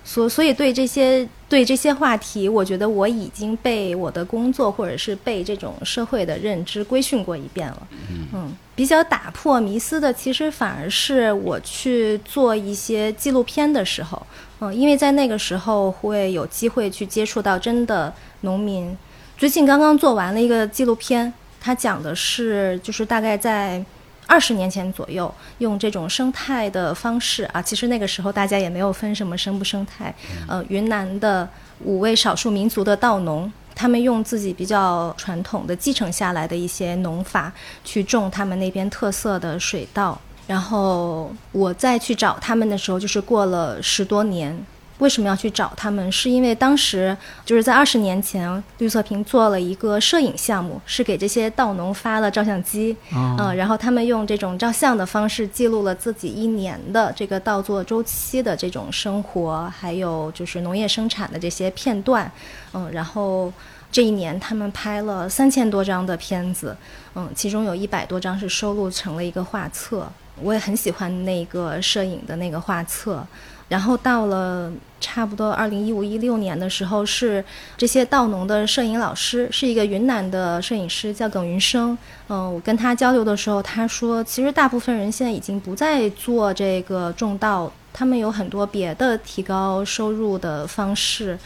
[0.08, 7.88] 所所以对这些对这些话题，我觉得我已经被我的工作或者是被这种社会的认知规训过一遍了。
[8.32, 14.26] 嗯，比较打破迷思的，其实反而是我去做一些纪录片的时候，
[14.60, 18.96] 嗯，因为在那个时候会有机会去接触到真的农民。
[19.40, 23.84] 最近刚刚做完了一个纪录片，它讲的是就是大概在。
[24.28, 30.14] 二十年前左右，用这种生态的方式啊，其实那个时候大家也没有分什么生不生态。
[30.48, 31.48] 呃，云南的
[31.84, 37.52] 五位少数民族的稻农，他们用自己比较传统的继承下来的一些农法
[37.84, 40.20] 去种他们那边特色的水稻。
[40.48, 44.66] 然后我再去找他们的时候，就是过了十多年。
[45.00, 46.10] 为什么要去找他们？
[46.12, 62.32] 是因为当时就是在二十年前，绿色瓶做了一个摄影项目，是给这些稻农发了照相机，嗯，然后他们用这种照相的方式记录了自己一年的这个稻作周期的这种生活，还有就是农业生产的这些片段，
[62.74, 63.52] 嗯，然后
[63.92, 66.76] 这一年他们拍了三千多张的片子，
[67.16, 70.08] 嗯，其中有一百多张是收录成了一个画册，
[70.42, 73.28] 我也很喜欢那个摄影的那个画册。
[73.68, 77.44] 然后到了差不多二零一五一六年的时候，是
[77.76, 81.98] 这些稻农的摄影老师，是一个云南的摄影师，叫耿云生。
[82.30, 91.38] 嗯，我跟他交流的时候，他说，其实大部分人现在已经不再做这个种稻，他们有很多别的提高收入的方式。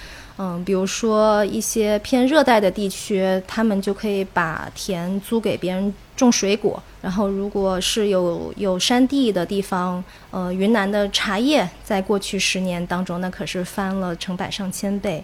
[0.42, 6.82] 嗯，比如说一些偏热带的地区，他们就可以把田租给别人种水果。
[7.02, 15.24] 然后，如果是有有山地的地方，呃，云南的茶叶在过去十年当中，那可是翻了成百上千倍。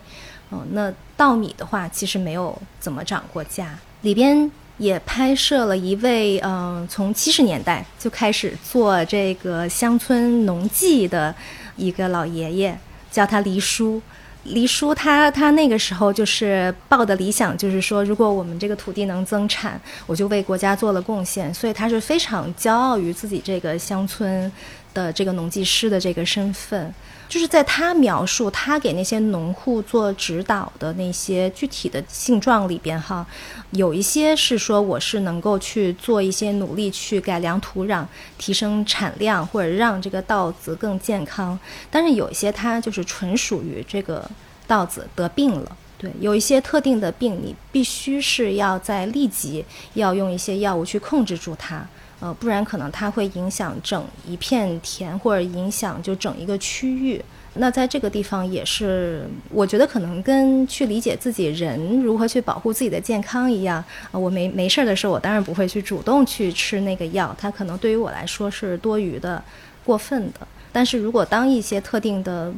[0.51, 3.77] 嗯，那稻米的话，其实没有怎么涨过价。
[4.01, 11.34] 里边也拍摄了一位，嗯，从七十年代就开始做这个乡村农技的
[11.75, 12.77] 一个老爷爷，
[13.12, 14.01] 叫他黎叔。
[14.45, 21.51] 黎叔他他那个时候就是抱的理想，就是说，如果我们这个土地能增产，我就为国家做了贡献。
[21.53, 24.51] 所以他是非常骄傲于自己这个乡村
[24.95, 26.91] 的这个农技师的这个身份。
[27.27, 33.25] 就是在他描述他给那些农户做指导的那些具体的性状里边，哈，
[33.71, 38.05] 有一些是说我是能够去做一些努力去改良土壤、
[38.38, 41.58] 提升产量或者让这个稻子更健康，
[41.89, 44.29] 但是有一些它就是纯属于这个
[44.67, 45.75] 稻子得病了。
[45.97, 51.84] 对，有一些特定的病，你必须是要在立即要用一些药物去控制住它。
[52.25, 57.23] 呃，不然可能它会影响整一片田，或者影响就整一个区域。
[57.53, 63.77] 那在这个地方也是，我觉得可能跟去理解自己人如何去保护自己的健康一样。
[64.11, 69.43] 啊，我没没事儿的时候，我当然不会去主动去吃那个药，它可能对于我来说是多余的、
[69.85, 70.47] 过分的。
[70.73, 72.51] 但是如果当一些特定的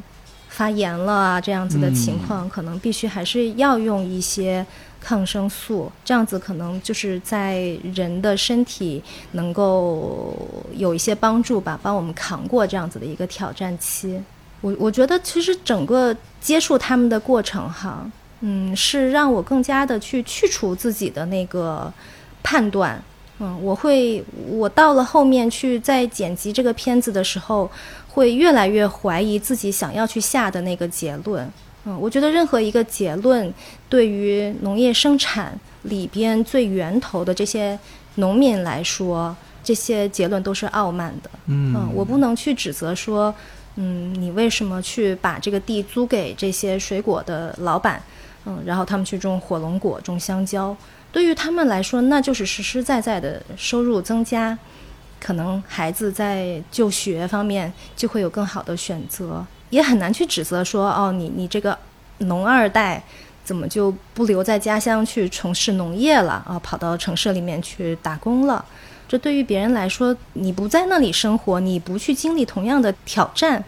[0.48, 4.64] 发炎了啊这样子的情况，可能必须还是要用一些
[5.00, 7.58] 抗生素，这样子可能就是在
[7.94, 10.36] 人的身体能够
[10.74, 14.20] 有一些帮助吧，帮我们扛过这样子的一个挑战期。
[14.60, 21.92] 我我觉得其实整个接触他们的过程哈，嗯，是让我更加的去去除自己的那个
[22.42, 23.00] 判断，
[23.38, 27.70] 嗯，我会我到了后面去在剪辑这个片子的时候，
[28.08, 31.48] 会越来越怀疑自己想要去下的那个结论，
[31.88, 33.52] 嗯，我觉得任何一个结论
[33.88, 37.78] 对于农业生产里边最源头的这些
[38.16, 43.34] 农民来说，这些结论都是傲慢的，嗯，我不能去指责说。
[43.80, 48.02] 嗯，你为什么去把这个地租给这些水果的老板？
[48.44, 50.76] 嗯，然后他们去种火龙果、种香蕉，
[51.12, 54.58] 对于他们来说，那就是实实在在的收入增加，
[55.20, 61.76] 可能孩子在就学方面就会有更好的选择，也很难去指责说，哦，你你这个
[62.18, 63.02] 农二代
[63.44, 66.58] 怎么就不留在家乡去从事农业了啊？
[66.62, 68.64] 跑到城市里面去打工了？
[69.08, 73.64] 这对于别人来说，你不在那里生活，你不去经历同样的挑战，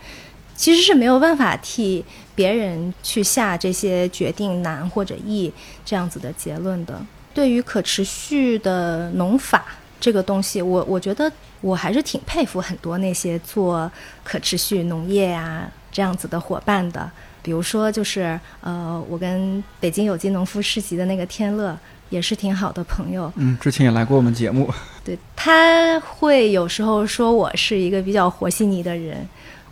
[0.54, 5.50] 其实是没有办法替别人去下这些决定难或者易
[5.82, 7.00] 这样子的结论的。
[7.32, 9.64] 对于可持续的农法
[9.98, 11.32] 这个东西，我我觉得
[11.62, 13.90] 我还是挺佩服很多那些做
[14.22, 17.11] 可持续农业呀这样子的伙伴的。
[17.42, 21.79] 比如说，就是呃，我跟北京有机农夫市集的那个天乐。
[22.11, 24.68] 也是挺好的朋友，嗯，之前也来过我们节目。
[25.05, 29.24] 对他会有时候说我是一个比较和稀泥的人，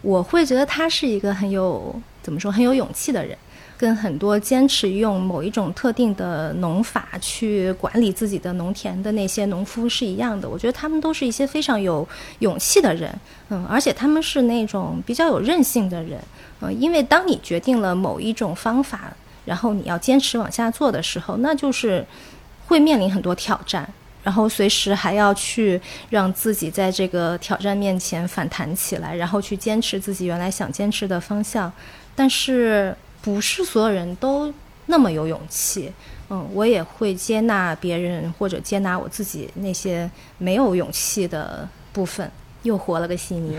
[0.03, 3.37] 我会觉得他是一个很有怎么说很有勇气的人，
[3.79, 10.47] 跟很多坚持用某一种特定的农法去管理自己的农田的那些农夫是一样的。
[10.47, 12.07] 我觉得他们都是一些非常有
[12.41, 13.11] 勇气的人，
[13.49, 16.21] 嗯，而且他们是那种比较有韧性的人，
[16.61, 19.13] 嗯，因为当你决定了某一种方法。
[19.45, 22.05] 然后你要坚持往下做的时候，那就是
[22.67, 23.89] 会面临很多挑战，
[24.23, 31.73] 然后随时还要去让自己在这个挑战面前反弹起来，然后去坚持自己原来想坚持的方向。
[32.15, 32.95] 但是
[33.29, 34.51] 不是所有人都
[34.87, 35.93] 那么有勇气？
[36.31, 42.31] 嗯，我也会接纳别人或者接纳我自己那些没有勇气的部分。
[42.65, 43.57] 又活了个悉尼。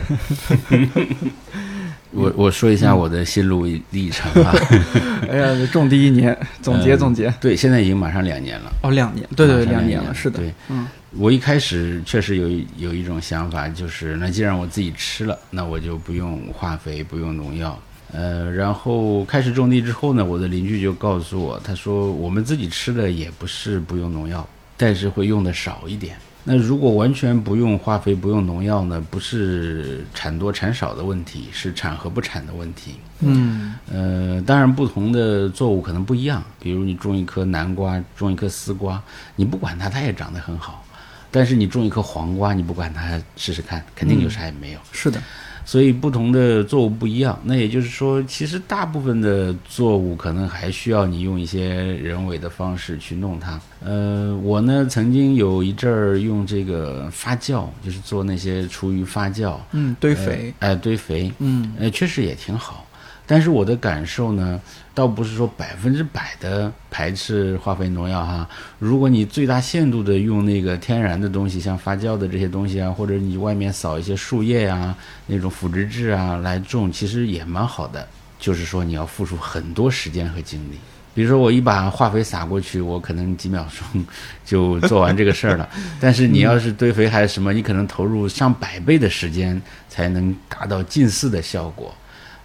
[2.12, 4.54] 我我说一下我的心路历程吧！
[5.30, 7.34] 哎呀，种第一年，总结总结。
[7.40, 8.72] 对，现在已经马上两年了。
[8.84, 10.40] 哦，两年，对对，两年了，是的。
[10.40, 10.86] 对，嗯，
[11.18, 17.80] 我一开始确实有有一种想法，就是那既然我自己吃了，那我就不用化肥，不用农药。
[18.12, 26.16] 呃，然后开始种地之后呢，我的邻居就告诉我，他说我们自己吃的也不是不用农药，但是会用的少一点。
[26.46, 29.04] 那如果完全不用化肥、不用农药呢？
[29.12, 32.96] 不是产多产少的问题，是产和不产的问题。
[33.20, 36.42] 嗯，呃，当然不同的作物可能不一样。
[36.60, 39.00] 比如你种一颗南瓜，种一颗丝瓜，
[39.36, 40.84] 你不管它，它也长得很好。
[41.30, 44.80] 但是你种一颗黄瓜，你不管它，试试看，肯定就啥也没有。
[44.92, 45.22] 是的。
[45.70, 53.62] 所以不同的作物不一样，那也就是说，其实大部分的作物可能还需要你用一些人为的方式去弄它。
[53.86, 62.84] 呃，我呢曾经有一阵儿用这个发酵，就是做那些厨余发酵，嗯，堆肥，哎，堆肥，嗯，呃，确实也挺好。
[63.28, 64.60] 但是我的感受呢，
[64.94, 68.48] 倒不是说百分之百的排斥化肥农药哈。
[68.80, 74.96] 如果你最大限度的用那个天然的东西，像发酵的这些东西啊，或者你外面扫一些树叶呀，
[75.28, 78.08] 那种腐殖质啊来种，其实也蛮好的。
[78.40, 80.78] 就是说你要付出很多时间和精力。
[81.14, 84.06] 比如说我一把化肥撒过去，我可能几秒钟
[84.46, 85.68] 就做完这个事儿了。
[86.00, 91.94] 但是你要是堆肥还是什么，你可能投入上百倍的时间才能达到近似的效果。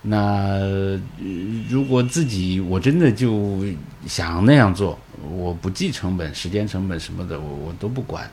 [0.06, 0.60] 那
[1.68, 3.64] 如果自己我真的就
[4.06, 4.98] 想那样做，
[5.34, 8.30] 我不计成本、时间成本什么的，我我都不管。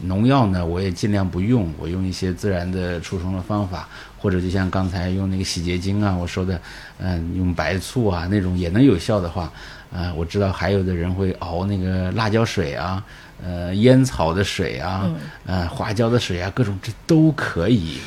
[0.00, 6.60] 农药呢，我也尽量不用，我用一些自然的除虫的方法，或者就像刚才用那个洗洁精啊，我说的，
[6.98, 9.52] 嗯，用白醋啊那种也能有效的话，
[9.92, 13.02] 呃，我知道还有的人会熬那个辣椒水啊，
[13.40, 15.08] 呃，烟草的水啊，
[15.46, 17.98] 呃，花椒的水啊，各种这都可以。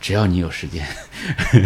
[0.00, 0.86] 只要你有时间，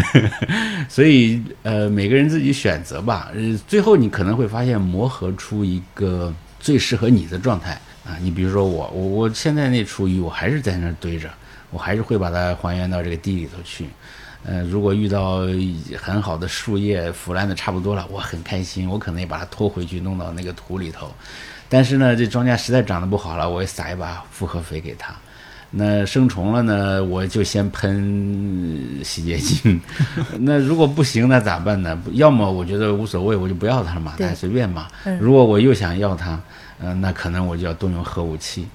[0.89, 3.31] 所以呃，每个人自己选择吧。
[3.35, 7.73] 呃，最后你可能会发现磨合出一个最适合你的状态
[8.07, 8.17] 啊。
[8.21, 11.29] 你比如说我，我我现在那厨余我还是在那堆着，
[11.71, 13.87] 我还是会把它还原到这个地里头去。
[14.45, 15.41] 呃，如果遇到
[15.97, 21.15] 很好的树叶腐烂的差不多了，我很开心，我可能也把它拖回去弄到那个土里头。
[21.69, 25.15] 但是呢，这庄稼实在长得不好了，我也撒一把复合肥给它。
[25.75, 29.81] 那生虫了呢，我就先喷洗洁精。
[30.39, 31.99] 那如果不行，那咋办呢？
[32.13, 34.87] 要么我觉得无所谓，我就不要它了嘛，大家随便嘛。
[35.19, 36.39] 如果我又想要它，
[36.79, 38.67] 嗯，那可能我就要动用核武器。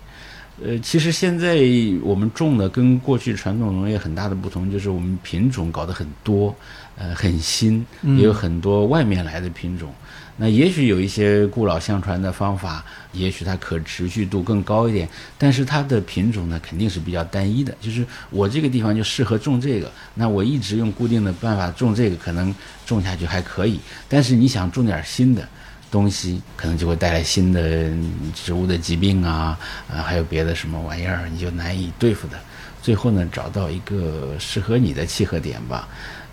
[0.66, 1.60] 呃，其实现在
[2.02, 6.56] 我们种的跟过去传统农业很大的不同，就是我们品种搞得很多，
[6.98, 9.94] 呃，很新，也有很多外面来的品种。
[10.40, 17.76] 那也许有一些故老相传的方法，也许它可持续度更高一点，但是它的品种呢肯定是比较单一的。
[17.82, 22.54] 就是我这个地方就适合种这个，那我一直用固定的办法种这个，可能
[22.86, 23.80] 种下去还可以。
[24.08, 25.48] 但是你想种点新的
[25.90, 27.92] 东西，可能就会带来新的
[28.36, 29.58] 植物的疾病啊，
[29.92, 32.38] 啊，还有别的什么玩意儿，你就难以对付的。
[32.80, 35.88] 最后呢，找到一个适合你的契合点吧。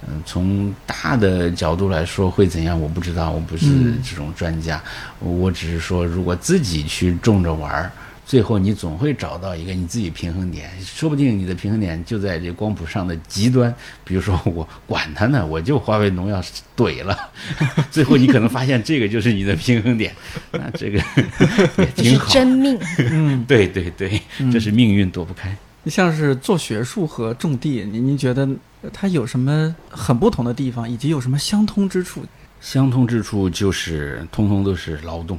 [0.08, 2.80] 嗯，从大的角度来说会怎样？
[2.80, 3.66] 我不知道，我不是
[4.02, 4.82] 这种专家。
[5.20, 7.90] 我只是说，如果自己去种着玩儿，
[8.26, 10.70] 最后你总会找到一个你自己平衡点。
[10.82, 13.74] 说不定你的平衡点就在这光谱上的极端。
[14.02, 16.42] 比如说，我管它呢，我就化肥农药
[16.76, 17.16] 怼了。
[17.90, 20.14] 最后你可能发现这个就是你的平衡点。
[20.52, 20.98] 那这个
[21.78, 22.32] 也挺好。
[22.32, 22.78] 真命。
[22.98, 24.20] 嗯，对对对，
[24.52, 25.54] 这是命运躲不开。
[25.90, 28.48] 像是做学术和种地，您您觉得？
[28.92, 32.22] 它有什么很不同的地方，以及有什么相通之处？
[32.60, 35.38] 相通之处就是通通都是劳动。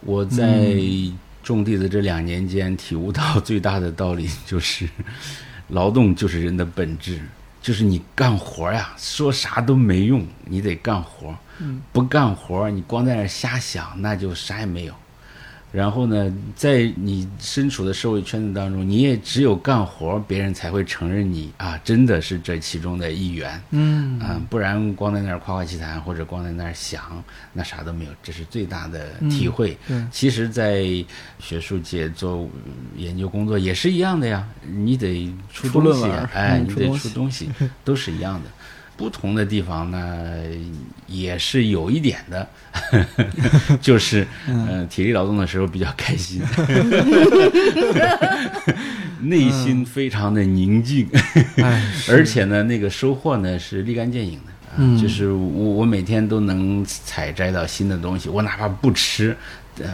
[0.00, 0.74] 我在
[1.42, 4.88] 种地的这两年间，体悟到最大的道理就是，
[5.68, 7.20] 劳动就是人的本质，
[7.60, 11.36] 就是你干活呀，说啥都没用，你得干活。
[11.92, 14.94] 不干活，你光在那瞎想，那就啥也没有。
[15.72, 23.62] 然后呢，在你身处的社会圈子当中，你也只有干活，别人才会承认你啊，真的是这其中的一员。
[23.70, 28.10] 嗯啊，不然光在那儿夸夸其谈，或者光在那儿想，那啥都没有。
[28.22, 29.78] 这是最大的体会。
[29.88, 30.84] 嗯其实，在
[31.38, 32.48] 学术界做
[32.96, 36.04] 研究工作也是一样的呀，你得出东西，
[36.34, 37.48] 哎，你得出东西，
[37.84, 38.50] 都是一样的。
[39.00, 40.30] 不同的地方呢，
[41.06, 42.46] 也是有一点的，
[43.80, 46.42] 就是嗯，体力劳动的时候比较开心，
[49.22, 51.08] 内心非常的宁静，
[52.10, 59.34] 而且呢，那个收获呢是立竿见影的，就是我我每天都能采摘到新的东西，我哪怕不吃，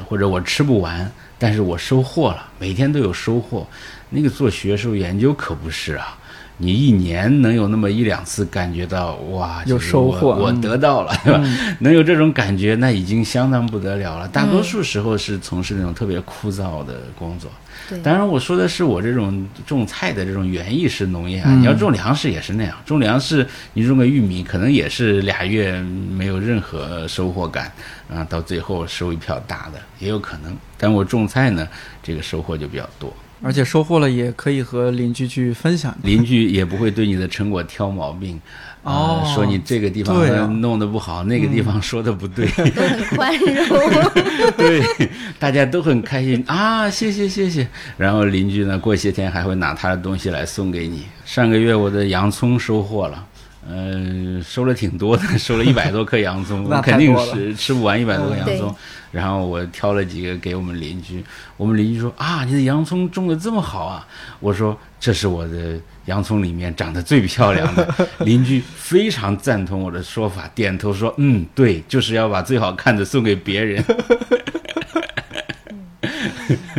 [0.08, 3.64] 或者我吃不完，但是我收获了，每天都有收获。
[4.10, 6.18] 那个做学术研究可不是啊。
[6.58, 11.40] 你一年能有那么一两次感觉到哇，有收获，我得到了，对吧？
[11.80, 14.26] 能有这种感觉，那已经相当不得了了。
[14.28, 17.50] 大多数时候是从事那种特别枯燥的工作。
[17.88, 21.54] 对，当然我说的是我这种种菜的这种园艺式农业啊。
[21.54, 27.70] 你要种粮食也是那样，种粮食你种个玉米，可能也是俩月没有任何收获感
[28.08, 30.56] 啊，到最后收一票大的也有可能。
[30.78, 31.68] 但我种菜呢，
[32.02, 33.12] 这个收获就比较多。
[33.42, 38.40] 而且收获了也可以和邻居去分享，邻居也不会对你的成果挑毛病，
[38.82, 44.10] 哦，说你这个地方弄得不好，那个地方说的不对，都 很宽容，
[44.56, 45.08] 对，
[45.38, 47.66] 大家都很开心啊，谢谢谢谢。
[47.96, 51.04] 然后邻居呢，过些天还会拿他的东西来送给你。
[51.24, 53.26] 上个月我的洋葱收获了。
[53.68, 58.76] 嗯，收了挺多的，收了一百多颗洋葱， 肯定是吃不完一百多颗洋葱。
[59.16, 61.24] 然后我挑了几个给我们邻居，
[61.56, 64.06] 我们邻居说啊，你的洋葱种的这么好啊！
[64.40, 67.94] 我说这是我的洋葱里面长得最漂亮的。
[68.26, 73.82] 邻居非常赞同我的说法，点头说嗯，对，就是要把最好看的送给别人。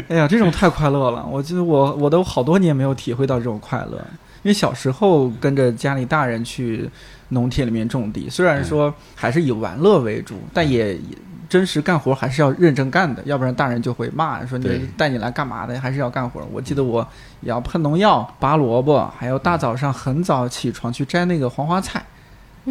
[0.08, 1.26] 哎呀，这种太快乐了！
[1.26, 3.98] 我记得我我都好多年没有体会到这种快乐。
[4.44, 6.88] 因为小时候跟着家里大人去
[7.30, 10.96] 农田里面种地，虽然说还是以玩乐为主，但也
[11.50, 16.42] 真实干活还是要认真干的，要不然大人就会骂说你带你来干嘛的，还是要干活。
[16.52, 17.08] 我记得我
[17.42, 22.06] 也要喷农药、拔萝卜，还有大早上很早起床去摘那个黄花菜。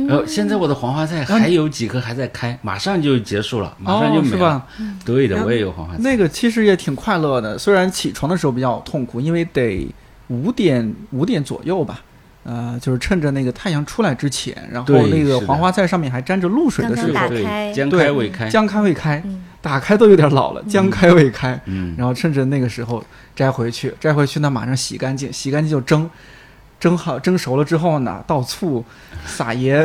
[0.09, 4.67] 呃，现在我的黄花菜还有几颗还在开，马上就结束了，马上就没了。
[5.05, 6.01] 对的，我也有黄花菜。
[6.03, 9.87] 那个其实也挺快乐的，虽然起床的时候比较痛苦，因为得。
[10.29, 12.01] 五点五点左右吧，
[12.49, 19.21] 呃，就是趁着那个太阳出来之前，然后那个黄花菜上面还沾着露水的时候，对，将开未开，将开未开，
[19.61, 26.09] 打开都有点老了，将开未开，嗯，然后趁着那个时候摘回去，摘回去呢马上洗干净，洗干净就蒸，
[26.79, 28.85] 蒸好蒸熟了之后呢，倒醋，
[29.27, 29.85] 撒盐，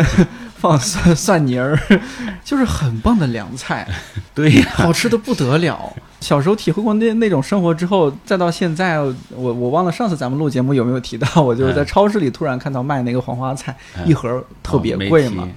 [0.61, 1.77] 放蒜蒜泥儿，
[2.45, 3.87] 就是很棒的凉菜，
[4.35, 5.91] 对呀，好吃的不得了。
[6.19, 15.47] 小时候体会过那那种生活之后，再到现在，我我忘了上次咱们录节目有没有提到，我就是在超市里突然看到卖那个黄花菜，一盒特别贵嘛，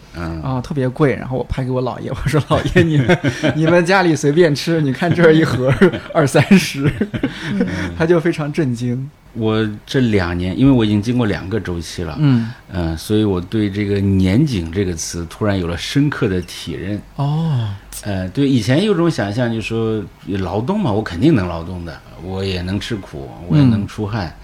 [0.43, 1.15] 啊，特别贵。
[1.15, 3.19] 然后我拍给我姥爷，我说姥爷，你们
[3.55, 5.71] 你们家里随便吃，你看这一盒
[6.15, 6.91] 二三十，
[7.99, 9.11] 他就非常震惊。
[9.35, 17.01] 我这两年，因为我已经经过两个周期了，嗯嗯，所以我对这个“年景”这个词突然有了深刻的体认。
[17.17, 17.69] 哦，
[18.03, 24.35] 呃，对，以前有种想象，就说劳动嘛，我肯定能劳动的，我也能吃苦，我也能出汗，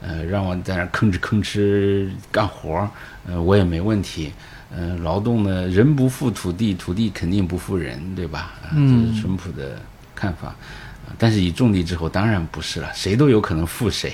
[0.00, 2.88] 呃，让我在那吭哧吭哧干活，
[3.26, 4.32] 呃，我也没问题。
[4.72, 8.54] 呃，劳动呢，人不负土地，土地肯定不负人，对吧？
[8.72, 9.76] 嗯，这是淳朴的
[10.14, 10.54] 看法。
[11.18, 14.12] 但是，一种地之后，当然不是了，谁都有可能负谁。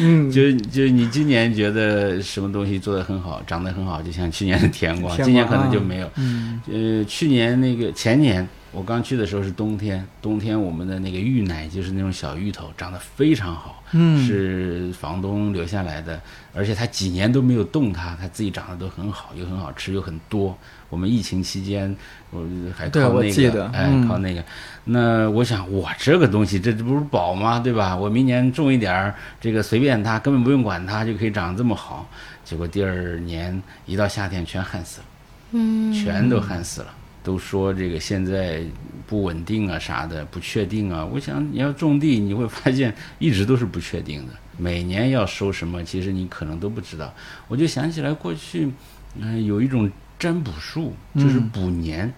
[0.00, 6.10] 嗯， 就就你今年觉得什么东西做得很好，长得很好，就像去年的甜瓜，今年可能就没有。
[6.16, 8.48] 嗯，呃，去年那个前年。
[8.72, 16.20] 我刚去的时候是冬天，冬天我们的那个芋奶就是那种小芋头，长得非常好，嗯，是房东留下来的，
[16.52, 20.54] 而且他几年都没有动它，它自己长得都很好，又很好吃，又很多。
[20.88, 21.94] 我们疫情期间，
[22.30, 24.44] 我还靠那个，哎，靠那个。
[24.84, 27.58] 那我想，我，这个东西这这不是宝吗？
[27.58, 27.96] 对吧？
[27.96, 32.08] 我明年种一点儿，这个随便它，根本不用管它，就可以长得这么好。
[32.44, 35.06] 结果第二年一到夏天全旱死了，
[35.52, 36.88] 嗯，全都旱死了。
[37.24, 38.62] 都说这个现在
[39.04, 41.04] 不稳定啊，啥的不确定啊。
[41.04, 44.32] 我想你要种地，你会发现一直都是不确定的。
[44.56, 47.12] 每年要收什么，其实你可能都不知道。
[47.48, 48.70] 我就想起来过去，
[49.18, 52.12] 嗯，有一种占卜术，就是卜年，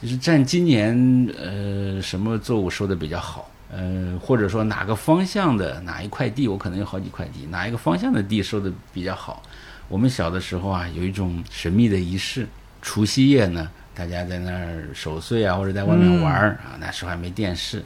[0.00, 0.94] 就是占今年
[1.38, 9.42] 呃什么作物收的比较好，呃，或者说哪个方向的哪一块地，我可能有好几块地，哪一个方向的地收的比较好。
[9.88, 12.46] 我们小的时候啊，有一种神秘的仪式，
[12.82, 13.68] 除夕夜呢。
[13.94, 17.82] 大家在那儿守岁啊，或者在外面玩儿啊，那时候还没电视。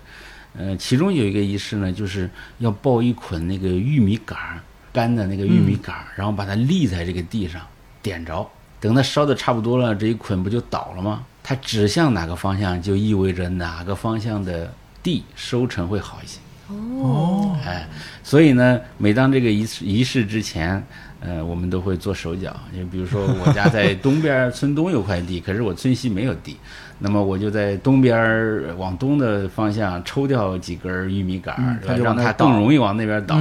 [0.55, 4.61] 呃，其中有一个仪式呢，就是要抱一捆那个玉米杆儿，
[4.93, 7.63] 干的那个玉米杆儿，然后把它立在这个地上，
[8.03, 8.47] 点着，
[8.83, 11.25] 等它烧的差不多了，这一捆不就倒了吗？
[11.41, 16.41] 它指向哪个方向，就意味着哪个方向的地收成会好一些。
[16.69, 17.89] 哦，哎，
[18.25, 20.85] 所以呢，每当这个仪式仪式之前。
[21.25, 26.57] 呃，我们都会做手脚，就比如说我家在东边村东有块地，可是我村西没有地，
[26.99, 33.37] 那么我就在东边往东的方向抽掉几根玉米杆儿，让它更容易往那边倒。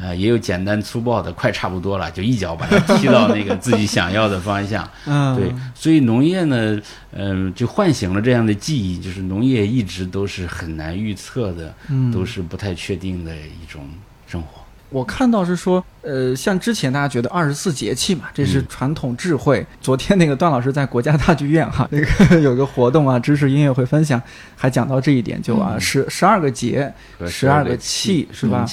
[0.00, 4.86] 呃，也有简单粗暴的，快差不多了，就一脚把它踢到那个自己想要的方向。
[5.34, 6.78] 对，所以农业呢，
[7.12, 11.74] 嗯，就唤醒了这样的记忆，就是农业一直都是很难预测的，
[12.12, 13.82] 都是不太确定的一种
[14.26, 14.61] 生活。
[14.92, 19.66] 我看到是说，呃，像之前大家觉得二十四节气嘛，这是传统智慧。
[19.80, 24.20] 昨天那个段老师在国家大剧院哈， 那个有个活动啊，知识音乐会分享，
[24.54, 26.92] 还讲到这一点，就啊，十十二个节，
[27.26, 28.66] 十二个气是吧？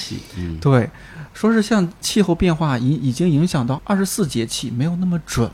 [0.60, 0.88] 对，
[1.32, 5.50] 说是像气候变化已已经影响到二十四节气没有那么准。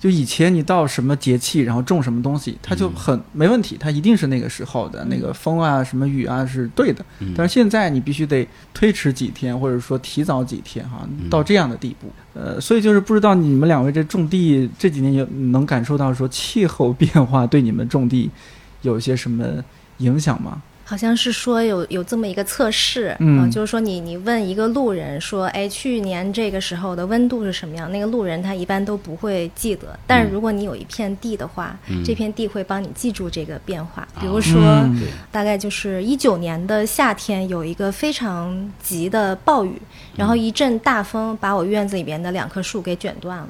[0.00, 7.04] 就以前你到什么节气，然后种什么东西，它就很没问题，它一定是那个时候的那个风啊、什么雨啊是对的。
[7.36, 12.10] 但是现在你必须得推迟几天，或者说提早几天，哈，到这样的地步。
[12.32, 18.30] 呃，所以就是不知道你们两位这种地这几年有能感受到说气候变化对你们种地
[18.80, 19.44] 有一些什么
[19.98, 20.62] 影响吗？
[20.90, 27.88] 好像是说有有这么一个测试，嗯，就是说你你问一个路人说，哎，去年这个时候的温度是什么样？
[27.92, 34.04] 那个路人他一般都不会记得，但是如果你有一片地的话，这片地会帮你记住这个变化。
[34.20, 34.60] 比如说，
[35.30, 39.80] 大概就是一九年的夏天有一个非常急的暴雨，
[40.16, 43.48] 然后一阵大风把我院子里边的两棵树给卷断了，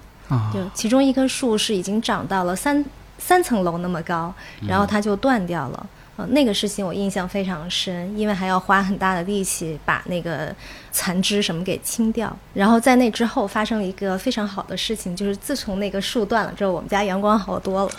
[0.53, 2.84] 就其中一棵树是已经长到了三
[3.16, 4.30] 三层楼那么高，
[4.68, 5.86] 然后它就断掉了。
[6.27, 10.55] 那个事情我印象非常深，因为还要花很大的力气把那个
[10.93, 12.35] 残枝什么给清掉。
[12.55, 17.91] 然后在那之后发生了一个非常好的事情，就是自从那个树断了之后，我们家阳光好多了。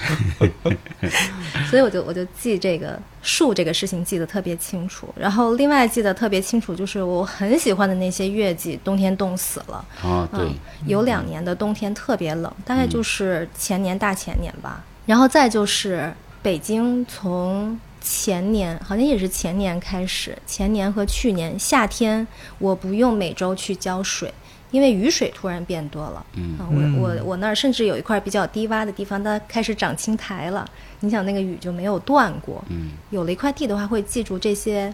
[1.70, 5.08] 所以我就我就记这个树这个事情记得特别清楚。
[5.16, 9.86] 然后另外记得特别清楚就是我很喜欢的那些月季，冬天冻死了。
[10.04, 10.46] 啊，对，
[10.86, 14.84] 有两年的冬天特别冷，大概就是前年大前年吧。
[15.06, 17.80] 然后再就是北京从。
[18.02, 22.26] 前年好像也是前年开始，前年和去年夏天
[22.58, 24.34] 我不用每周去浇水，
[24.72, 26.26] 因为雨水突然变多了。
[26.34, 30.68] 嗯，我我我那儿甚至有一块比较低洼的地方，它开始长青苔了。
[31.02, 32.64] 你想那个雨就没有断过。
[32.70, 34.92] 嗯，有了一块地的话，会记住这些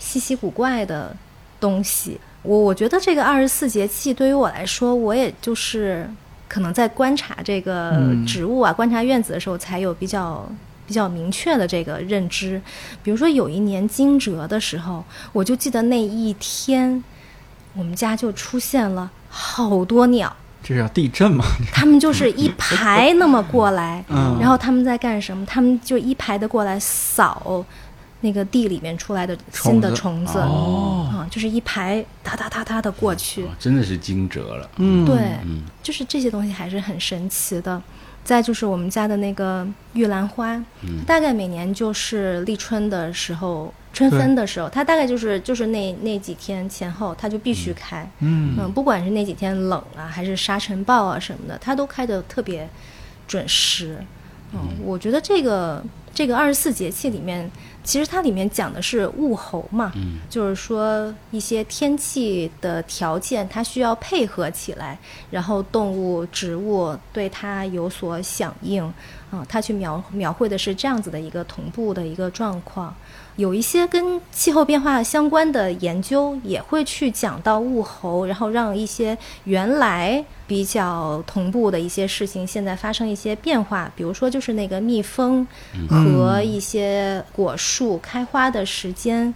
[0.00, 1.14] 稀奇古怪的
[1.60, 2.18] 东西。
[2.42, 6.10] 我我觉得这个二十四节气对于我来说，我也就是
[6.48, 10.50] 可能在观察这个植物啊，观察院子的时候才有比较。
[10.90, 12.60] 比较明确的这个认知。
[13.00, 17.04] 比如说有一年惊蛰的时候，我就记得那一天，
[17.74, 20.34] 我们家就出现了好多鸟。
[20.64, 21.44] 这是要地震吗？
[21.72, 24.04] 他们就是一排那么过来，
[24.40, 25.46] 然后他们在干什么？
[25.46, 27.64] 他们就一排的过来扫
[28.22, 34.68] 那个地里面出来的新的虫子，啊，就是一排哒哒哒哒的过去，真的是惊蛰了。
[34.78, 35.38] 嗯，对，
[35.84, 37.80] 就是这些东西还是很神奇的。
[38.24, 40.62] 再就是我们家的那个玉兰花，
[41.06, 43.72] 大概每年就是立春的时候。
[43.92, 48.08] 春分的时候，它大概就是就是那那几天前后，它就必须开。
[48.20, 52.70] 嗯嗯，不管是那几天冷啊，还是沙尘暴啊什么的，它都开的特别
[53.26, 53.98] 准时。
[54.52, 55.82] 嗯，我觉得这个
[56.14, 57.50] 这个二十四节气里面。
[57.82, 59.90] 其实它里面讲的是物候嘛，
[60.28, 64.98] 就是说一些天气的条件，它需要配合起来，
[65.30, 68.84] 然后动物、植物对它有所响应，
[69.30, 72.94] 啊，它去描描绘的是这样子的一个同步的一个状况。
[73.36, 83.90] 有一些跟气候变化相关的研究也会去讲到物候，然后让一些原来比较同步的一些事情，现在发生一些变化。
[83.96, 85.46] 比如说，就是那个蜜蜂
[85.88, 89.34] 和一些果树开花的时间，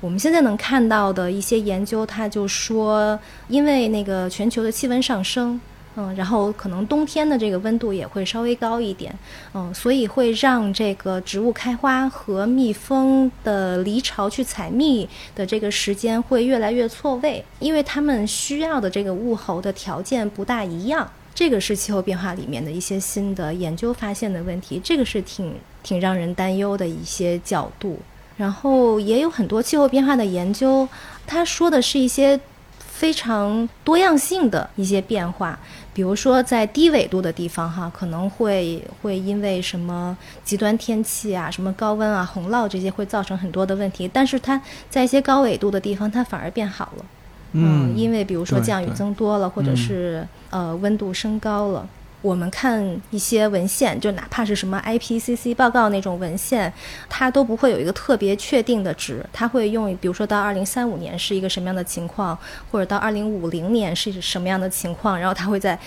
[0.00, 3.18] 我们现在能看到的一些研究，它就说，
[3.48, 5.60] 因为那个全球的气温上升。
[5.96, 9.16] 嗯，然后可能冬天的这个温度也会稍微高一点，
[9.52, 21.08] 嗯，所以会让这个植物开花和蜜蜂的离巢去采蜜的这个时间会越来越错位，因为它们需要的这个物候的条件不大一样。
[21.34, 27.98] 这个是气候变化里面的一些新的研究发现的问题，这个是挺挺让人担忧的一些角度。
[28.36, 30.88] 然后也有很多气候变化的研究，
[31.26, 32.38] 他说的是一些
[32.78, 35.58] 非常多样性的一些变化。
[35.94, 44.10] 比如说，在低纬度的地方，哈，可能会会因为什么极端天气啊，什么高温啊、洪涝这些，会造成很多的问题。
[44.12, 47.04] 但是它在一些高纬度的地方，它反而变好了。
[47.52, 51.88] 嗯，因为比如说降雨增多了，或者是呃温度升高了。
[52.24, 56.72] 我们看一些文献，就哪怕是什么 IPCC 报告那种文献，
[57.06, 62.38] 它都不会有一个特别确定的值，它会用，比如说到二零三五年是一个什么样的情况，
[62.70, 65.78] 或者到二零五零年是什么样的情况，然后它会在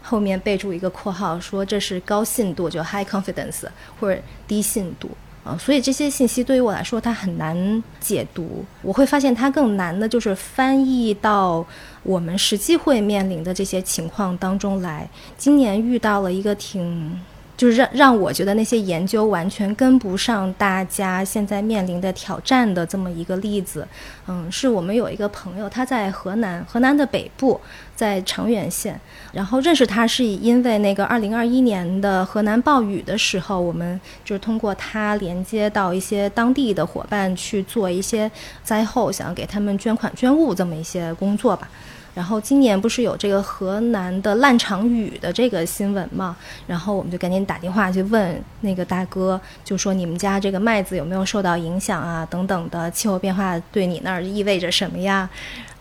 [0.00, 3.64] 后面备注一个括号，说这是高信度，就 high confidence，
[4.00, 4.18] 或者
[4.48, 5.10] 低信度。
[5.44, 8.64] 啊，所以这些信息对于我来说，它很难解读。
[8.82, 11.64] 我会发现它更难的就是翻译到
[12.02, 15.08] 我们实际会面临的这些情况当中来。
[15.36, 17.20] 今年遇到了一个挺。
[17.54, 23.86] 就是让让我觉得那些研究完全跟不上大家现在面临的挑战的这么一个例子，
[24.26, 27.60] 嗯，是我们有一个朋友，他在河南，河南的北部，
[28.02, 29.00] 在长垣县，
[29.32, 38.28] 然后认识他是因为那个二零二一年的河南暴雨的时候，我们就是通过他连接到一些当地的伙伴去做一些
[38.64, 41.70] 灾后想给他们捐款捐物这么一些工作吧。
[42.14, 46.36] 然后今年不是有这个河南的烂场雨的这个新闻嘛？
[46.66, 52.26] 然后我们就赶紧打电话去问那个大哥，就说你们家这个麦子有没有受到影响啊？
[52.30, 55.28] 等等的气候变化对你那儿意味着什么呀？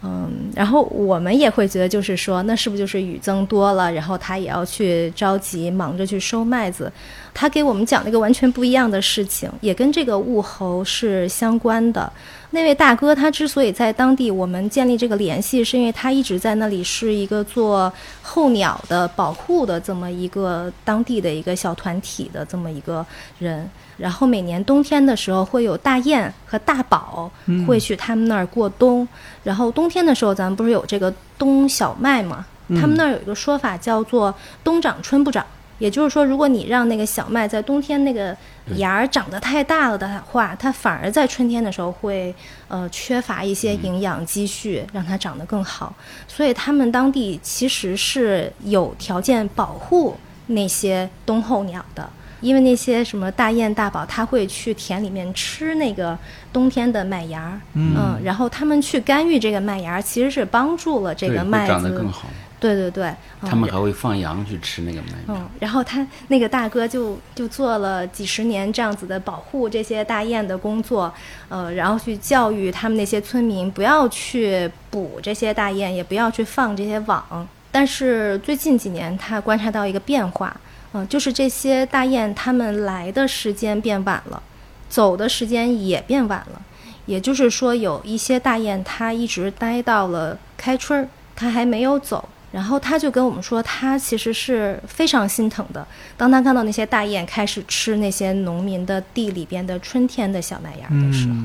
[0.04, 6.92] 嗯，然后我们也会觉得，就是说，那是不是就是雨增多了，然后他也要去着急忙着去收麦子？
[7.36, 12.12] 他给我们讲了一个完全不一样的事情，也跟这个物候是相关的。
[12.54, 17.92] 那位大哥他之所以在当地，我们建立这个联系，是因为他一直在那里是一个做
[18.22, 23.06] 候鸟的保护的这么一个当地的一个小团体的这么一个
[23.40, 23.70] 人。
[23.98, 27.32] 然后每年冬天的时候，会有大雁和大宝
[27.66, 29.08] 会去他们那儿过冬。
[29.44, 32.46] 然后冬天的时候，咱们不是有这个冬小麦吗？
[32.70, 34.34] 他们那儿有一个说法叫做
[34.64, 35.46] “冬长春不长”。
[35.82, 38.38] 也就是说，如果你让那个小麦在冬天那个
[38.76, 42.34] 芽儿长得太大了的话，它反而在春天的时候会
[42.68, 45.92] 呃缺乏一些营养积蓄，让它长得更好。
[46.28, 50.16] 所以他们当地其实是有条件保护
[50.46, 52.08] 那些冬候鸟的，
[52.42, 56.16] 因为那些什么大雁、大宝，它会去田里面吃那个
[56.54, 62.28] 冬天的麦芽儿，嗯，然后他们去干预这个麦芽儿，其实是帮助了这个麦子长得更好。
[62.62, 65.36] 对对对，他们还会放羊去吃那个麦苗。
[65.36, 71.12] 嗯，然后他那个大哥就就做了几十年这样子的保护这些大雁的工作，
[71.50, 77.48] 呃，然后去教育他们那些村民不要去捕这些大雁，也不要去放这些网。
[77.72, 80.56] 但是最近几年，他观察到一个变化，
[80.94, 84.44] 嗯，就是这些大雁他们来的时间变晚了，
[84.88, 86.62] 走的时间也变晚了。
[87.08, 92.30] 也就是说，有一些大雁它一直待到了开春儿，它还没有走。
[92.52, 95.88] 然后他就跟我们说，他其实是非常心疼的。
[96.18, 101.36] 当他看到那些大雁开始吃那些农民的地里边的春天的小麦芽的时候，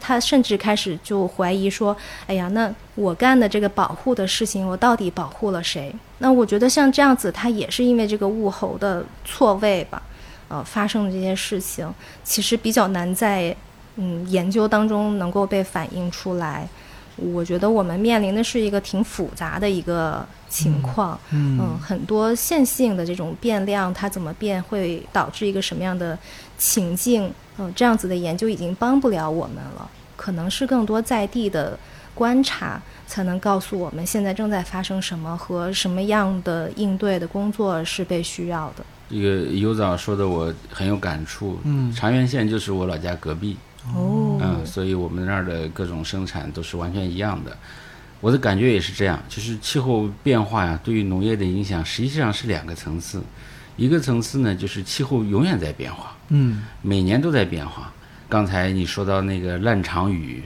[0.00, 1.94] 他甚至开始就怀疑说
[2.26, 10.00] ：“哎呀，那我干的这个保护的事情，我到底保护了谁？”那我觉得像这样子，他也是因为这个物候的错位吧，
[10.48, 11.92] 呃，发生的这些事情，
[12.24, 13.54] 其实比较难在
[13.96, 16.66] 嗯研究当中能够被反映出来。
[17.16, 26.18] 我觉得我们面临的是一个挺复杂的一个情况，嗯，很多线性的这种变量，它怎么变会导致一个什么样的
[26.56, 27.32] 情境？
[27.58, 31.78] 嗯，这样子的研究已经帮不了我们了，可能是更多在地的
[32.14, 38.84] 观察才能告诉我们现在正在发生什么和什么样的应对的工作是被需要的。
[39.10, 43.56] 这个尤早说的我很有感触，嗯，长垣县就是我老家隔壁。
[43.94, 47.56] 哦，嗯，所以我们那儿的各种生产都是完全一样的。
[48.20, 53.22] 我的感觉也是这样，就是气候变化呀，对于农业的影响实际上是两个层次。
[53.76, 57.92] 一个层次呢，就是气候永远在变化，嗯，每年都在变化。
[58.28, 60.42] 刚才你说到那个烂场雨，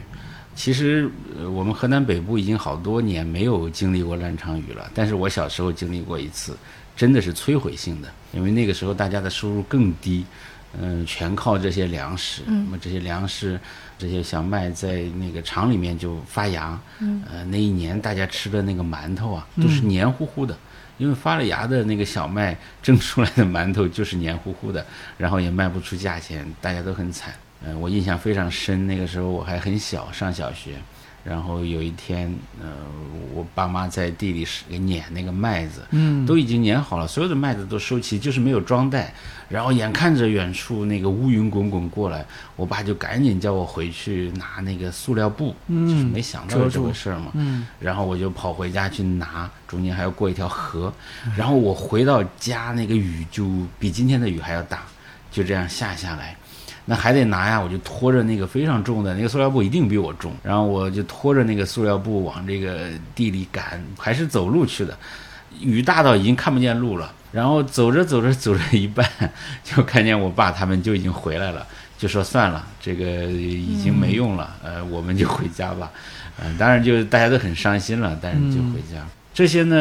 [0.55, 1.11] 其实
[1.55, 4.91] 我们河南北部已经好多年没有经历过烂场雨了。
[4.95, 6.55] 但是我小时候经历过一次，
[6.95, 10.27] 真的是摧毁性的，因为那个时候大家的收入更低。
[10.81, 12.43] 嗯，全靠这些粮食。
[12.47, 13.61] 那么这些粮食，
[13.99, 16.79] 这些小麦在那个厂里面就发芽。
[17.01, 20.57] 嗯，呃，那一年大家吃的那个馒头啊，都是黏糊糊的，
[20.99, 24.85] 因为发了芽的那个小麦蒸出来的馒头就是黏糊糊的，
[25.18, 27.35] 然后也卖不出价钱，大家都很惨。
[27.64, 30.77] 嗯，我印象非常深，那个时候我还很小，上小学。
[31.25, 32.68] 然后有一天，呃，
[33.33, 39.14] 我爸妈在地里是给碾那个麦子，嗯，都已经碾好了，所有的麦子都收齐，就是没有装袋。
[39.49, 42.25] 然后眼看着远处那个乌云滚滚过来，
[42.57, 50.93] 我爸就赶紧叫我回去拿那个塑料布，嗯，就是没想到这回事儿嘛，嗯，然后我就跑回家去拿，中间还要过一条河，
[51.37, 53.47] 然后我回到家，那个雨就
[53.79, 54.83] 比今天的雨还要大，
[55.31, 56.35] 就这样下下来。
[56.85, 60.33] 那还得拿呀，我就拖着那个非常重的那个塑料布，一定比我重。
[60.43, 64.97] 然后我就拖着那个塑料布往这个地里赶，还是走路去的。
[65.61, 67.12] 雨大到已经看不见路了。
[67.30, 69.09] 然后走着走着走着一半，
[69.64, 71.66] 就看见我爸他们就已经回来了，
[71.97, 75.91] 就说算了，这个已经没用了，呃，我们就回家吧。
[76.43, 79.03] 嗯，当然就大家都很伤心了，但是就回家。
[79.35, 79.76] 这些呢，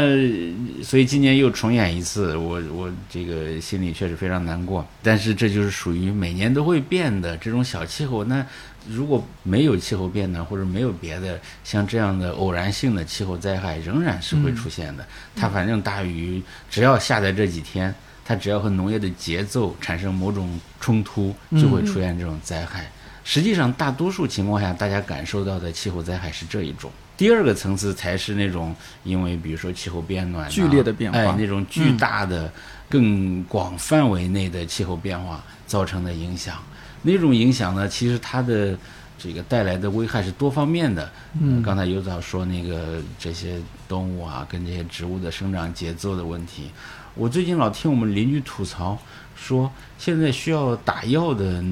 [0.81, 4.85] 所以今年又重演一次，我我这个心里确实非常难过。
[5.03, 8.23] 但是这就是属于每年都会变的这种小气候。
[8.23, 8.45] 那
[8.87, 15.05] 如果没有气候变暖，或者没有别的像这样的偶然性的气候灾害，仍然是会出现的。
[15.35, 17.93] 它反正大雨只要下在这几天，
[18.23, 22.89] 它只要和农业的节奏产生某种冲突，就会出现这种灾害。
[23.25, 26.89] 实际上，大多数情况下，大家感受到的气候灾害是这一种。
[27.21, 32.51] 第二个层次才是那种，因为比如说气候变暖，剧烈的变化，哎，那种巨大的、
[32.89, 36.57] 更广范围内的气候变化造成的影响。
[37.03, 38.75] 那种影响呢，其实它的
[39.19, 41.11] 这个带来的危害是多方面的。
[41.39, 46.71] 嗯，刚才尤导说那个这些动物啊，跟这些植物的生长节奏的问题，
[47.13, 48.97] 我最近老听我们邻居吐槽
[49.35, 51.63] 说，现在需要打药的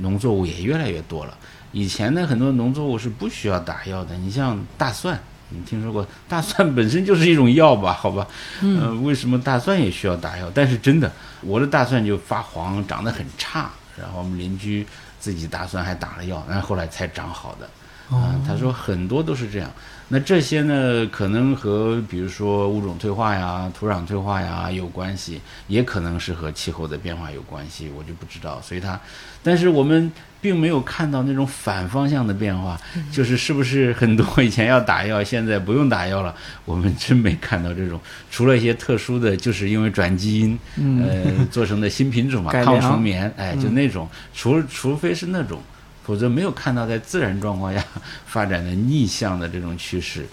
[0.00, 1.34] 农作物也越来越多了。
[1.72, 5.18] 以前呢很多农作物是不需要打药的，你像大蒜，
[5.50, 6.06] 你听说过？
[6.28, 7.92] 大蒜本身就是一种药吧？
[7.92, 8.26] 好吧，
[8.60, 10.50] 嗯，为什么大蒜也需要打药？
[10.54, 11.10] 但是真的，
[11.42, 14.86] 我的大蒜就发黄，长得很差，然后我们邻居
[15.20, 17.68] 自己大蒜还打了药，然后后来才长好的。
[18.10, 19.70] 啊，他说很多都是这样。
[20.10, 28.58] 那这些呢，可能和比如说物种退化呀、土壤退化呀有关系，也可能是和气候的变化有关系，我就不知道。
[28.62, 28.98] 所以它，
[29.42, 32.80] 但是我们并没有看到那种反方向的变化，
[33.12, 36.34] 就是是不是很多以前要打药，现在不用打药了？
[36.64, 38.00] 我们真没看到这种，
[38.30, 45.60] 除了一些特殊的，就是因为转基因，呃，做成的新品种嘛，抗虫棉，哎，就那种，除除非是那种。
[46.08, 47.84] 否则没有看到在自然状况下
[48.24, 50.24] 发展的逆向的这种趋势，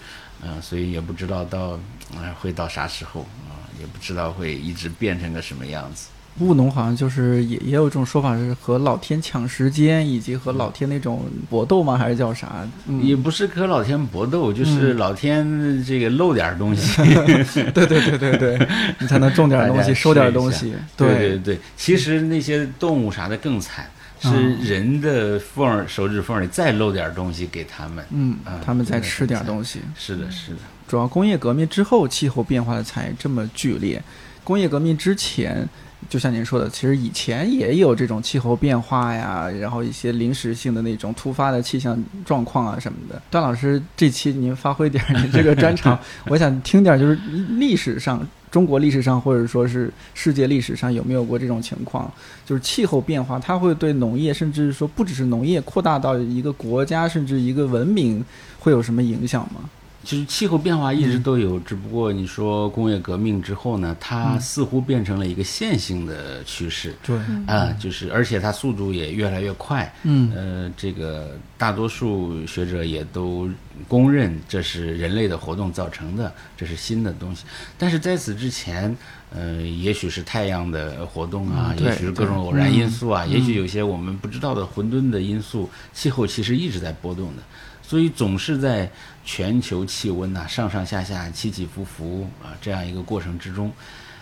[0.42, 1.78] 嗯，所以也不知道到
[2.14, 6.06] 啊会到啥时候啊，也不知道会一直变成个什么样子。
[6.38, 11.98] 务农好像就是也也有这种说法是和老天抢时间，以及和老天那种搏斗吗？
[11.98, 12.66] 还是叫啥？
[13.02, 17.02] 也不是和老天搏斗，就是老天这个漏点东西。
[17.74, 18.68] 对对对对对，
[18.98, 20.74] 你才能种点东西，收点东西。
[20.96, 23.90] 对对对，其实那些动物啥的更惨。
[24.30, 29.80] 是人的缝儿，手指缝里再漏点东西给他们，嗯，他们再吃点东西。
[29.96, 30.58] 是的，是的。
[30.88, 34.02] 主要工业革命之后，气候变化的才这么剧烈。
[34.44, 35.68] 工业革命之前，
[36.08, 43.20] 就像您说的，其实以前也有这种气候变化呀，然后一些临时性的那种突发的气象状况啊什么的。
[43.30, 47.18] 段老师，这期您发挥点您这个专长， 我想听点就是
[47.58, 48.24] 历史上。
[48.50, 52.10] 中国历史上，或者说是世界历史上，有没有过这种情况？
[52.44, 58.24] 就是气候变化，它会对农业，甚至说不只是农业，扩大到一个国家，甚至一个文明，
[58.58, 59.68] 会有什么影响吗？
[60.06, 66.94] 其实气候变化一直都有，只不过你说工业革命之后呢，它似乎变成了一个线性的趋势。
[67.04, 69.92] 对，啊，就是而且它速度也越来越快。
[70.04, 73.50] 嗯，呃，这个大多数学者也都
[73.88, 77.44] 公认这是人类的活动造成的，这是新的东西。
[77.76, 78.96] 但是在此之前，
[79.30, 87.42] 呃，也许是太阳的活动啊，也许是各种偶然因素啊，也许有些我们不知道的混沌的因素，气候其实一直在波动的。
[87.88, 88.90] 所以总是在
[89.26, 93.72] 全球气温呐上上下下起起伏伏啊这样一个过程之中，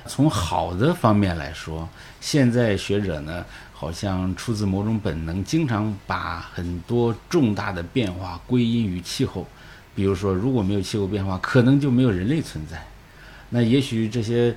[0.07, 1.87] 从好的方面来说，
[2.23, 3.45] 现在学者呢
[3.75, 9.47] 好像出自某种本能，经常把很多重大的变化归因于气候。
[9.95, 12.83] 比如说，如果没有气候变化，可能就没有人类存在。
[13.51, 14.53] 那也许这些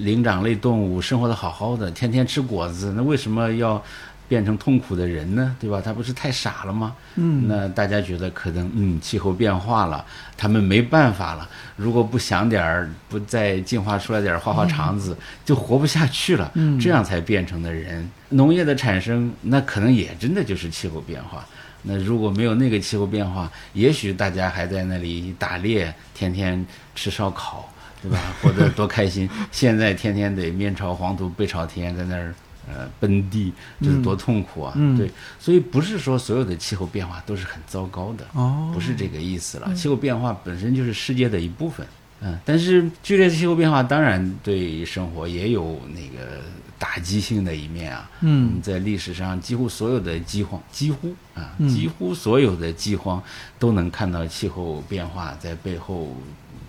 [0.00, 3.82] 灵长类动物生活的好好的，天天吃果子，那为什么要？
[4.26, 5.80] 变成痛苦的人呢，对吧？
[5.84, 6.94] 他不是太傻了吗？
[7.16, 10.04] 嗯，那大家觉得可能，嗯，气候变化了，
[10.36, 11.48] 他们没办法了。
[11.76, 16.50] 如果不想点儿，不再进化出来点儿花花肠子，就活不下去了。
[16.54, 18.08] 嗯，这样才变成的人。
[18.30, 21.44] 农业的产生，那可能也真的就是气候变化。
[21.82, 26.64] 那如果没有那个气候变化，也许大家还在那里打猎，天天
[26.94, 27.68] 吃烧烤，
[28.02, 28.18] 对吧？
[28.40, 29.28] 活得多开心。
[29.52, 32.34] 现在天天得面朝黄土背朝天，在那儿。
[32.66, 33.52] 呃，奔地
[33.82, 34.72] 这是多痛苦啊！
[34.96, 39.74] 对，所以不是说所有的气候变化都是很糟糕的，哦，不是这个意思了。
[39.74, 41.86] 气候变化本身就是世界的一部分，
[42.20, 46.40] 嗯，但是剧烈的气候变化当然对生活也有那个
[46.78, 48.10] 打击性的一面啊。
[48.22, 53.22] 嗯，在历史上几乎所有的饥荒，几乎啊，几乎所有的饥荒
[53.58, 56.16] 都能看到气候变化在背后。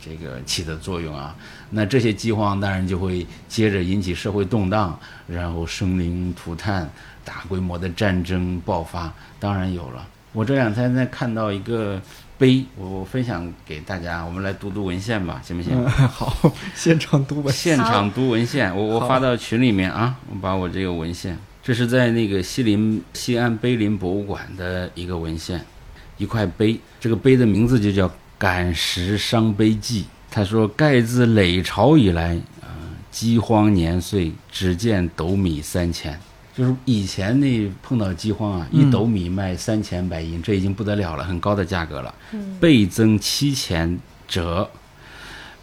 [0.06, 1.36] 这个起的作用啊，
[1.72, 6.88] 那这些饥荒当然就会接着引起社会动荡，然后生灵涂炭，
[7.24, 10.08] 大规模的战争爆发，当然有了。
[10.32, 11.99] 我这两天在看到一个
[12.38, 15.84] 碑，我我分享给大家，我们来读读文献吧，行不行？
[15.89, 25.66] 好，现场读文现场读文献，我我发到群里面啊，我把我这个文献，这是在那个西林西安碑林博物馆的一个文献，
[26.18, 28.12] 一块碑，这个碑的名字就叫。
[28.38, 32.68] 感时伤悲记，他说：“盖自累朝以来，啊，
[33.10, 36.20] 饥荒年岁，只见斗米三钱。
[36.54, 42.14] 就是以前那碰到饥荒啊，一斗米卖三千白银，这已经不得了了，很高的价格了。
[42.60, 44.70] 倍增七钱折，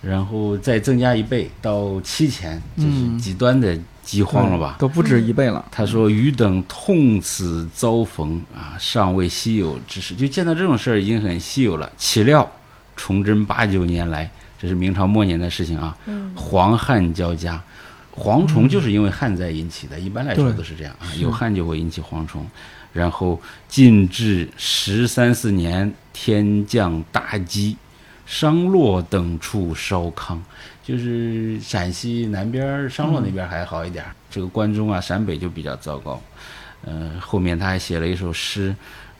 [0.01, 4.77] 然后再增加一倍到七钱，就是极端的饥荒了吧？
[4.79, 11.93] 都不止一倍了。”他说：“余等痛此遭逢啊，尚未稀有之事，就见到这种事儿已经很稀有了。
[11.99, 12.51] 岂料。”
[12.97, 15.97] 崇祯八九年来，这是明朝末年的事情啊。
[16.35, 17.63] 黄旱交加，
[18.15, 21.07] 蝗虫就是因为旱灾引起的，一般来说都是这样啊。
[21.19, 22.47] 有旱就会引起蝗虫，
[22.93, 27.77] 然后进至十三四年，天降大饥，
[28.27, 30.39] 商洛等处烧糠，
[30.83, 36.21] 就是陕西南边商洛那边还好一点，这个关中啊陕北就比较糟糕。
[36.85, 38.75] 嗯，后面他还写了一首诗。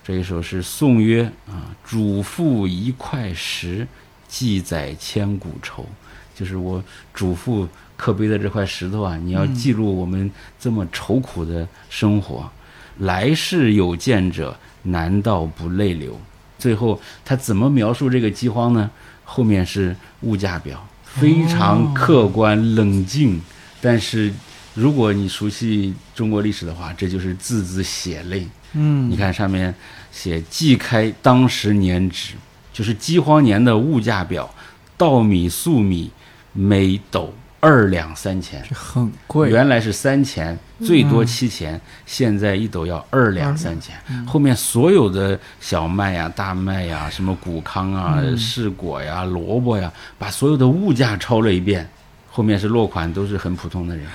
[0.05, 3.87] 这一首是宋曰啊，主父一块石，
[4.27, 5.87] 记载千古愁。
[6.35, 6.83] 就是我
[7.15, 10.29] 主父刻碑的这块石头啊，你要记录我们
[10.59, 12.51] 这么愁苦的生活。
[12.99, 16.19] 来世有见者，难道不泪流？
[16.59, 18.91] 最后他怎么描述这个饥荒呢？
[19.25, 23.41] 后面是物价表，非常客观冷静。
[23.81, 24.33] 但是
[24.75, 28.49] 如果你熟悉中国历史的话，这就是字字血泪。
[28.75, 29.75] 嗯，你看上面
[30.11, 32.35] 写即开当时年值，
[32.73, 34.53] 就是饥荒年的物价表，
[34.97, 36.11] 稻米、粟米
[36.53, 39.51] 每斗二两三钱，这很贵。
[39.51, 43.95] 原来是三钱，最多七钱，现在一斗要二两三钱。
[44.27, 51.89] 后面所有的小麦呀、大麦呀、什么谷糠啊、柿果呀、萝卜呀，把所有的物价抄了一遍。
[52.31, 54.07] 后面是落款，都是很普通的人。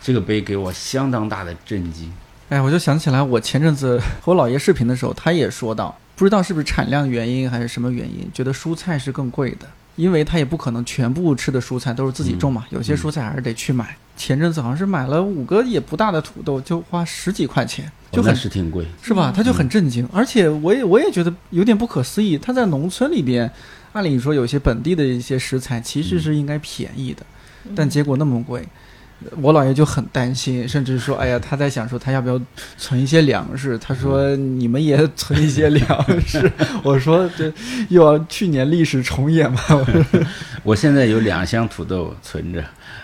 [0.00, 2.10] 这个碑给我相当大的震惊。
[2.48, 9.66] 哎，我就想起来，我前阵子和我姥爷视频的时候，他也说到，不知道是不是产量原因还是什么原因，觉得蔬菜是更贵的，
[9.96, 13.96] 因为他也不可能全部吃的蔬菜都是自己种嘛，有些蔬菜还是得去买。
[14.16, 19.32] 前阵子好像是买了五个也不大的土豆，就花十几块钱，就很是挺贵，是吧？
[19.34, 22.38] 他就很震惊，而且我也我也觉得有点不可思议。
[22.38, 23.50] 他在农村里边，
[23.92, 27.26] 按理说有些本地的一些食材其实是应该便宜的，
[27.74, 28.66] 但结果那么贵。
[29.40, 32.40] 我姥爷就很担心，甚至说：“哎呀，他在想说他要不要
[32.76, 36.50] 存一些粮食。”他说：“你们也存一些粮食。”
[36.84, 37.52] 我说：“这
[37.88, 39.60] 又要去年历史重演吗？”
[40.62, 42.62] 我 现在有两箱土豆存着。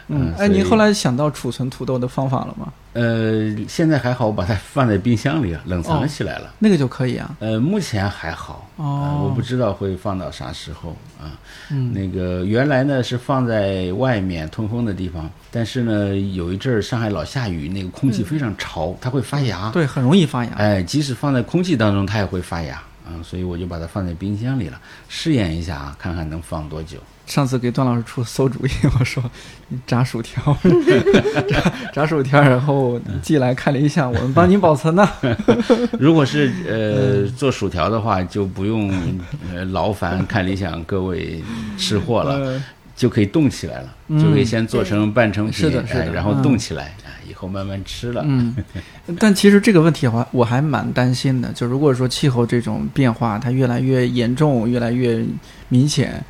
[0.08, 2.72] 嗯，哎，您后来想到储存土豆的方法了吗？
[2.94, 6.52] 呃，现在还好，我把它放在冰箱里啊，冷藏起来了。
[6.58, 7.34] 那个就可以啊。
[7.38, 8.68] 呃，目前还好。
[8.76, 9.22] 哦。
[9.24, 11.32] 我不知道会放到啥时候啊。
[11.70, 11.92] 嗯。
[11.94, 19.70] 那个原来呢是放在外面通风的地方，但是呢有一阵儿上海老下雨，那个空气非常潮，它会发芽。
[19.70, 20.52] 对，很容易发芽。
[20.56, 22.82] 哎，即使放在空气当中，它也会发芽。
[23.04, 24.78] 啊，所以我就把它放在冰箱里了，
[25.08, 26.98] 试验一下啊，看看能放多久。
[27.26, 29.22] 上次给段老师出馊主意，我说
[29.86, 30.56] 炸薯条，
[31.48, 35.08] 炸炸薯条，然后寄来看理想，我们帮您保存呢。
[35.98, 38.92] 如果是呃做薯条的话，就不用
[39.52, 41.42] 呃劳烦看理想各位
[41.78, 42.60] 吃货了，
[42.94, 46.94] 就可以冻起来了，就可以先做成半成品，是的，是的，然后冻起来。
[47.28, 48.22] 以后慢慢吃了。
[48.26, 48.54] 嗯，
[49.18, 51.50] 但其实这个问题的话，我还蛮担心的。
[51.52, 55.24] 就如果说气候这种变化它越来越严重、越来越
[55.68, 56.22] 明显，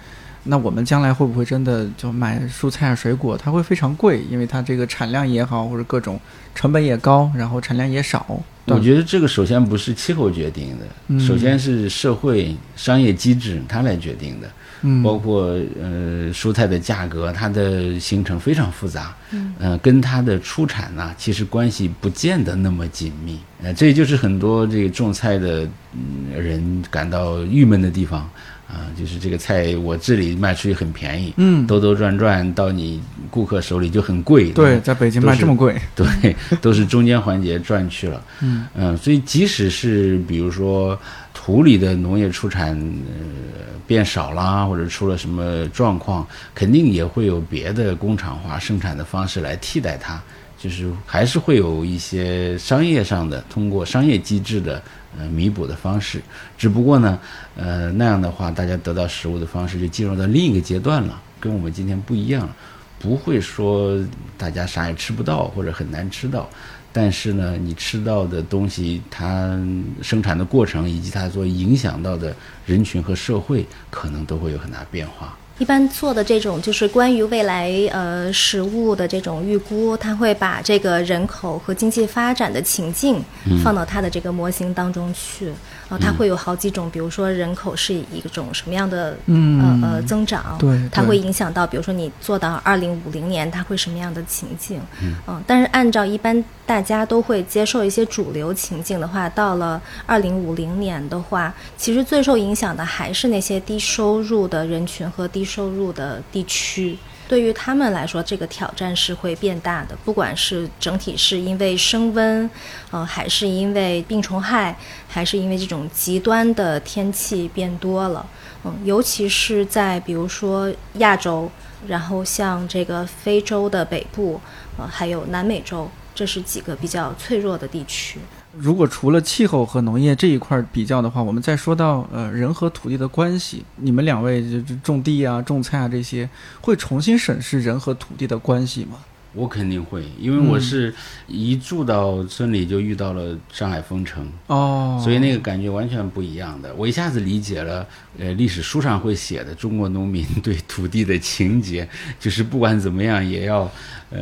[0.44, 4.22] 那我们将来会不会真的就买蔬菜啊、水果，它会非常贵？
[4.30, 6.18] 因为它这个产量也好，或者各种
[6.54, 8.42] 成本也高，然后产量也少。
[8.66, 14.48] 我觉得这个首先不是气候决定的，首先是社会商业机制它来决定的。
[14.84, 15.44] 嗯包括
[15.80, 19.14] 呃蔬菜的价格，它的形成非常复杂，
[19.60, 25.62] 嗯，跟它的出产呢，其实关系不见得那么紧密，呃，这就是很多这个种菜的
[25.92, 28.28] 嗯人感到郁闷的地方，
[28.72, 40.98] 啊，就是这个菜我这里卖出去很便宜，嗯，兜兜转转到你顾客手里就很贵，对，在北京卖这么贵， 对，都是中间环节赚去了，嗯嗯，所以即使是比如说
[41.34, 43.70] 土里的农业出产，呃。
[43.84, 50.18] 变少啦，或者出了什么状况，肯定也会有别的工厂化生产的方式来替代它，
[50.56, 54.80] 就是还是会有一些商业上的通过商业机制的
[55.18, 56.20] 呃弥补的方式。
[56.56, 57.18] 只不过呢，
[57.56, 62.56] 呃那样的话，大家得到食物的方式就进入到另一个阶段了，跟我们今天不一样了，
[62.98, 63.98] 不会说
[64.36, 66.48] 大家啥也吃不到或者很难吃到。
[66.94, 69.58] 但是呢，你吃到的东西，它
[70.02, 72.36] 生产的过程以及它所影响到的
[72.66, 75.34] 人群和社会，可能都会有很大变化。
[75.62, 83.22] 一般做的这种就是关于未来呃食物的这种预估，他会把这个人口和经济发展的情境
[83.62, 85.46] 放到他的这个模型当中去。
[85.46, 94.80] 然后它会有好几种，比如说人口是一种什么样的呃呃增长，对，它会影响到，比如说你做到二零五零年，它会什么样的情境？
[95.26, 106.96] 嗯，但是按照一般大家都会接受一些主流情境的话，到了二零五零年的话，其实最受影响的还是那些低收入的人群和低收入的地区。
[107.32, 109.96] 对于他们来说，这个挑战是会变大的。
[110.04, 112.50] 不管是整体是因为升温，
[112.90, 114.76] 呃，还是因为病虫害，
[115.08, 118.26] 还是因为这种极端的天气变多了，
[118.64, 121.50] 嗯，尤其是在比如说亚洲，
[121.86, 124.38] 然后像这个非洲的北部，
[124.76, 128.20] 呃，还有南美洲，这是几个比较脆弱的地区。
[128.56, 136.28] 如果除了气候和农业这一块比较的话，我们再说到呃人和土地的关系，你们两位就种地啊、种菜啊这些，
[136.60, 138.98] 会重新审视人和土地的关系吗？
[139.34, 140.94] 我肯定会，因为我是
[141.26, 146.74] 一住到村里就遇到了上海封城哦，所以那个感觉完全不一样的。
[146.74, 147.86] 我一下子理解了，
[148.18, 151.88] 呃，历史书上会写的中国农民 对土地的情节，
[152.20, 153.70] 就是不管怎么样也要。
[154.14, 154.20] 呃，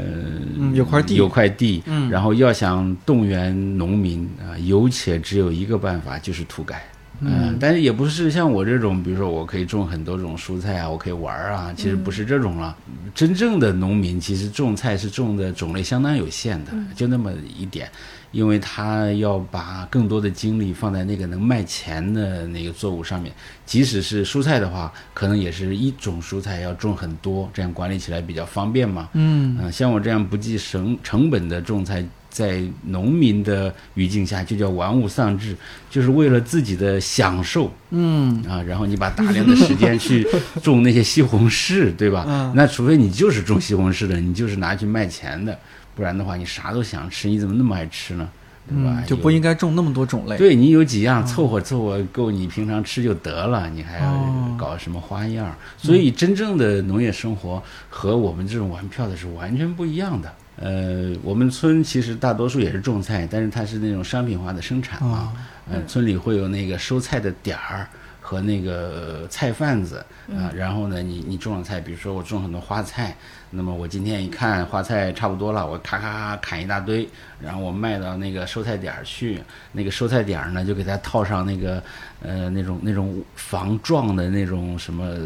[0.73, 6.89] 有块地，有块地，嗯，然后要想动员农民啊，有且只有一个办法，就是土改，
[7.21, 12.77] 嗯，但是也不是像我这种，比如说我可以种很多种蔬菜啊，我可以玩啊，其实不是这种了。
[13.15, 17.91] 真正的农民其实种菜是种的种类相当有限的，就那么一点。
[18.33, 23.33] 因为他要把更多的精力放在那个能卖钱的那个作物上面，
[23.67, 29.09] 即使是蔬菜的话，可能也是一种蔬菜要种很多，这样管理起来比较方便嘛。
[29.15, 35.55] 嗯，嗯，像我这样不计成成本的种菜，在农民的语境下就叫玩物丧志，
[35.91, 37.71] 就是为了自己的享受。
[37.91, 40.27] 嗯，啊，然后你把大量的时间去
[40.63, 42.53] 种那些西红柿，对吧？
[42.55, 45.59] 那除非你就是种西红柿的，你就是拿去卖钱的。
[45.97, 48.29] 不然的话，你啥都想吃，你怎么那么爱吃呢？
[48.69, 49.03] 对吧？
[49.05, 50.37] 就不应该种那么多种类。
[50.39, 55.53] 对你有几样凑合凑合够你平常吃就得了，你还要搞什么花样？
[55.77, 60.33] 所以真正的农业生活和我们这种玩票的是完全不一样的。
[60.61, 65.33] 呃，我们村其实大多数也是种菜，但是它是那种商品化的生产嘛。
[65.73, 67.89] 嗯，村里会有那个收菜的点儿
[68.21, 70.53] 和那个菜贩子啊。
[70.55, 73.17] 然后呢，你你种了菜，比如说我种很多花菜。
[73.53, 77.09] 那么我今天一看花菜差不多了，我咔咔咔砍一大堆，
[77.41, 79.41] 然后我卖到那个收菜点儿去。
[79.73, 81.83] 那个收菜点儿呢，就给它套上那个
[82.21, 85.17] 呃那种那种防撞的那种什么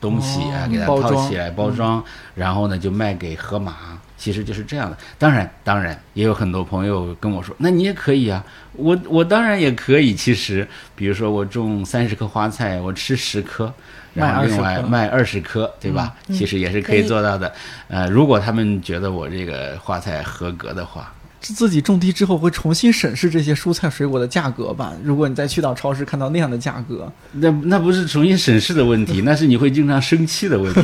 [0.00, 2.02] 东西啊，给它套起来包装，
[2.34, 3.98] 然后呢就卖给河马。
[4.16, 4.96] 其实就是这样的。
[5.18, 8.44] 当然，当然也有很多朋友跟我说，那你也可以啊。
[8.72, 10.14] 我我当然也可以。
[10.14, 13.72] 其实，比如说我种三十棵花菜，我吃十颗。
[14.14, 16.14] 然后另外卖二十颗，对吧？
[16.28, 17.52] 其实也是可以做到的。
[17.88, 24.92] 呃，如果他们觉得我这个花菜合格的话，自己种地之后会重新审视这些蔬菜水果的价格吧。
[25.02, 30.80] 如果你再去到超市看到那样的价格，那那不是重新审视的问题， 那是你会经常生气的问题。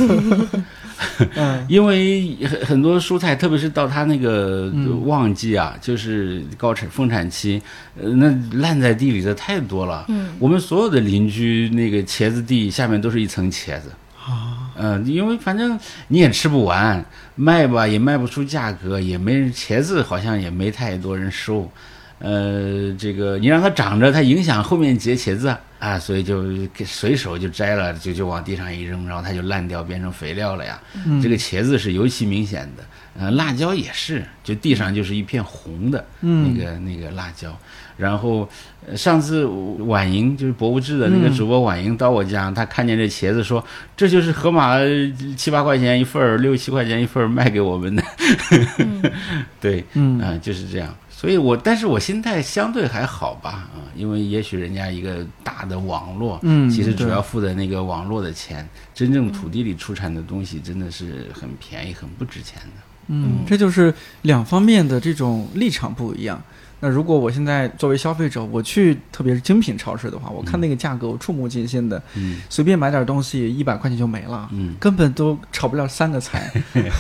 [1.35, 4.73] 嗯， 因为很很多蔬菜，特别是到它那个
[5.05, 7.61] 旺季啊，就是高产丰产期，
[8.01, 10.05] 呃，那烂在地里的太多了。
[10.09, 14.71] 嗯，我们所有的邻居那个茄子地下面都是一层茄子啊。
[14.77, 15.79] 嗯，因为反正
[16.09, 21.71] 你也吃不完，卖吧也卖不出价格，也没人茄子好像也没太多人收。
[22.21, 26.45] 呃，这个你让它长着，它影响后面结茄子啊，所以就
[26.85, 30.79] 随手就摘了，就就往地上一扔，然后它就烂掉，变成肥料了呀。
[31.23, 32.85] 这个茄子是尤其明显的，
[33.19, 37.57] 呃，辣椒也是，就地上就是一片红的那个那个辣椒。
[37.97, 38.49] 然后
[38.97, 43.65] 上次婉莹就是博物志的那个主播婉莹到我家，她看见这茄子说，
[43.97, 44.77] 这就是河马
[45.37, 48.03] 七八块钱一份儿，六七块钱一份儿卖给我们的。
[49.61, 50.95] 对，嗯，就是这样。
[51.21, 62.83] 所以，我但是我心态相对还好吧，啊，因为也许人家一个大的网络，嗯，其实主要付的那个网络的钱，真正土地里出产的东西真的是很便宜、很不值钱的。
[63.09, 63.93] 嗯，这就是
[64.23, 66.43] 两方面的这种立场不一样。
[66.81, 76.51] 那如果我现在作为消费者，我去特别是精品超市的话，我看那个价格，我触目惊心的，嗯，随便买点东西一百块钱就没了，嗯，根本都炒不了三个菜。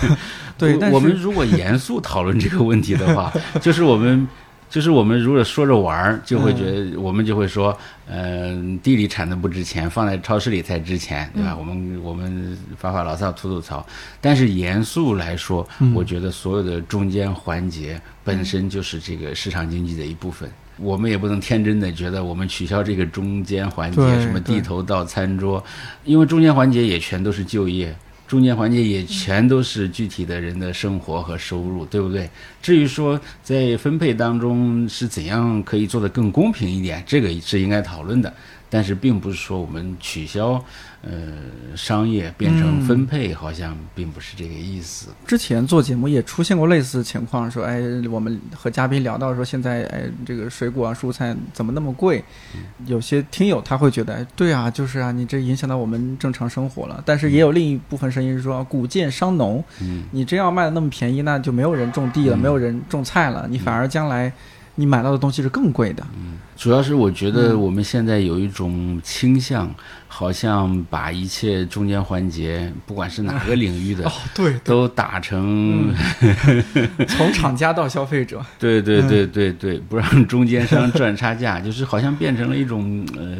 [0.58, 4.28] 对，但是我们如果严肃讨论这个问题的话， 就是我们。
[4.70, 7.76] 就是我们如果说着玩儿，就会觉得我们就会说，
[8.06, 11.56] 嗯，地里产的不值钱，放在超市里才值钱，对吧？
[11.58, 13.84] 我们我们发发牢骚吐吐槽，
[14.20, 18.00] 但是严肃来说，我觉得所有的中间环节
[18.30, 20.48] 本身就是这个市场经济的一部分。
[20.76, 25.62] 我们也不能天真的觉得我们取消这个中间环节，什么地头到餐桌，
[26.04, 27.94] 因为中间环节也全都是就业。
[28.26, 32.30] 中间环节也全都是具体的人的生活和收入，对不对？
[32.62, 38.32] 至于说在分配当中是怎样可以做得更公平一点，这个是应该讨论的。
[38.70, 40.64] 但是并不是说我们取消。
[41.02, 41.32] 呃，
[41.74, 45.06] 商业变成分配，好像并不是这个意思。
[45.26, 52.22] 之前做节目也出现过类似情况，说，哎，我们和嘉宾聊到说，现在，哎，这个水果啊、蔬菜怎么那么贵？
[52.84, 57.02] 有些听友他会觉得，哎，对啊，就是啊，你这影响到我们正常生活了。
[57.06, 59.64] 但是也有另一部分声音是说，谷贱伤农，
[60.10, 64.30] 你真要卖的那么便宜，那就没有人种地了，没有人种菜了，你反而将来。
[64.80, 66.02] 你买到的东西是更贵的。
[66.16, 69.72] 嗯，主要是我觉得我们现在有一种倾向，
[70.08, 75.94] 好像把一切中间环节，不管是哪个领域的， 哦，对，都打成
[77.06, 78.44] 从厂家到消费者。
[78.58, 83.36] 对对对对对，不让中间商赚差价，就是好像变成了一种呃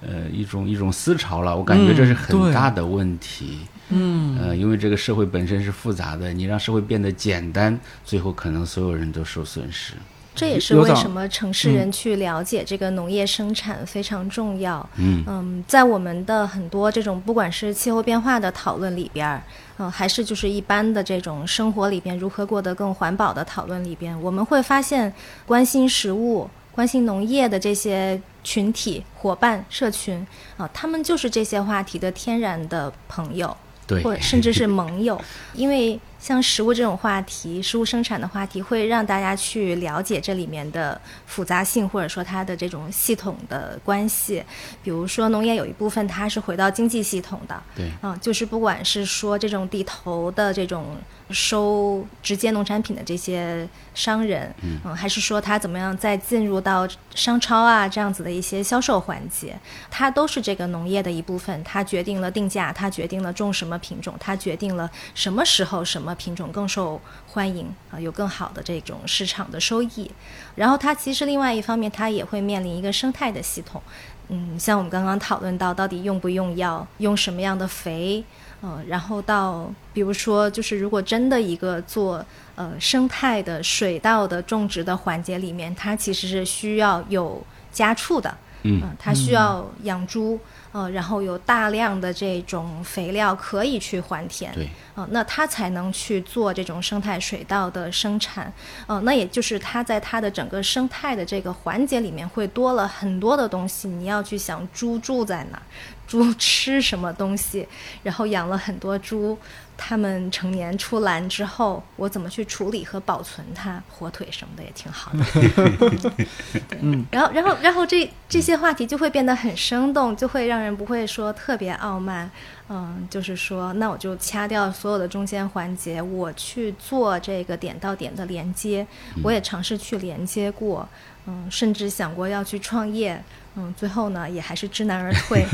[0.00, 1.56] 呃一种一种思潮了。
[1.56, 3.58] 我感觉这是很大的问题。
[3.90, 9.94] 嗯，呃，因为这个社会本身是复杂的，你让社会变得简单，最后可能所有人都受损失。
[10.38, 14.88] 这也是为什么城市人去了解这个农业生产非常重要。
[14.96, 19.42] 嗯嗯，在我们的很多这种不管是气候变化的讨论里边，
[19.78, 25.12] 嗯，还是就是一般的这种生活里边如何过得更环保的讨论里边，我们会发现，
[25.44, 30.24] 关心食物、关心农业的这些群体、伙伴、社群
[30.56, 35.20] 啊，他们就是这些话题的天然的朋友，对，或甚至 是盟友，
[35.54, 35.98] 因为。
[36.18, 44.42] 像食物这种话题，食物生产的话题，会让大家去了解这里面的复杂性，或者说它的这种系统的关系。
[44.82, 50.96] 比如说，农业有一部分它是回到经济系统的，对，嗯，就是不管是说这种地头的这种
[51.30, 59.56] 收直接农产品的这些商人，嗯，还是说他怎么样再进入到商超啊这样子的一些销售环节，
[59.88, 61.62] 它都是这个农业的一部分。
[61.62, 66.07] 它决定了定价，它决定了种什么品种，它决定了什么时候什么。
[66.14, 70.10] 品种更受欢迎啊，有更好的这种市场的收益。
[70.54, 73.82] 然后它其实另外一方面，它也会面临一个生态的系统。
[74.28, 78.22] 嗯，像我们刚刚讨论到，到底用不用药，用什么样的肥，
[78.60, 82.24] 呃，然后到比如说，就是如果真的一个做
[82.54, 88.36] 呃生态的水稻的种植的环节里面，它其实是需要有家畜的。
[88.64, 90.38] 嗯，它需要养猪。
[90.72, 98.52] 呃，然后有大量的这种肥料可以去还田，对，呃，那它才能去做这种生态水稻的生产，
[98.86, 105.62] 呃，那也就是它在它的整个生态的这个环节里面会多了很多的东西，你要去想猪住在哪，
[106.06, 107.66] 猪吃什么东西，
[108.02, 109.38] 然后养了很多猪。
[109.80, 113.80] 它们成年出栏之后，我怎么去处理和保存它？
[113.88, 116.26] 火腿什么的也挺好的。
[116.82, 122.28] 嗯，然后，然后，然后这这些话题就会变得很生动，就会让人不会说特别傲慢。
[122.70, 128.86] 嗯，就是说，那我就掐掉所有的中间环节，我去做这个点到点的连接。
[129.22, 130.86] 我也尝试去连接过，
[131.26, 133.22] 嗯，甚至想过要去创业。
[133.60, 135.44] 嗯，最后呢，也还是知难而退。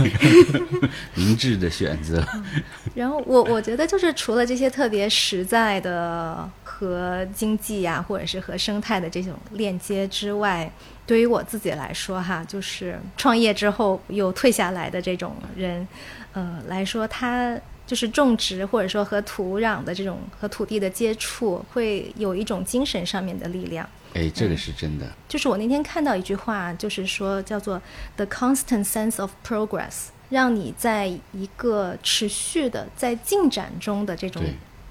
[1.15, 2.23] 明智的选择。
[2.95, 10.70] 然后我我觉得就是除了这些特别实在的和经济呀，或者是和生态的这种链接之外，
[11.07, 15.86] 对于我自己来说哈，就是创业之后又退下来的这种人，
[16.32, 23.86] 呃来说，他就是种植或者说和土壤的这种和土地的接触，会有一种精神上面的力量。
[24.15, 25.07] 哎，这个是真的。
[25.28, 27.82] 就是我那天看到一句话，就是说叫做
[28.16, 34.43] “the constant sense of progress”，让你在一个持续的在进展中的这种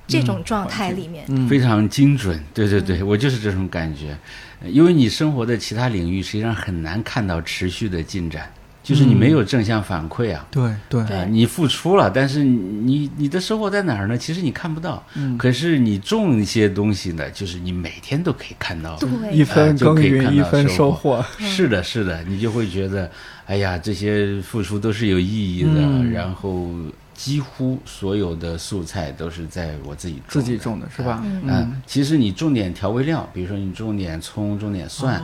[0.08, 2.42] 这种状态里面，非常精准。
[2.54, 4.18] 对对对，我就是这种感觉。
[4.66, 8.52] 因为你生活的其他领域实际上很难看到持续的进展。
[8.84, 14.18] 就是你没有正向反馈啊，对对，你付出了，但是你你的收获在哪儿呢？
[14.18, 15.02] 其实你看不到，
[15.38, 23.10] 可是你种一些东西呢，就是你每天都可以看到，对，一分耕耘一分收获，是的，是的，你就会觉得，
[23.46, 26.04] 哎呀，这些付出都是有意义的。
[26.12, 26.70] 然后
[27.14, 31.24] 几乎所有的素菜都是在我自己种自己种的，是吧？
[31.24, 35.22] 嗯，其实你种点调味料，比如说你种点葱，种点蒜，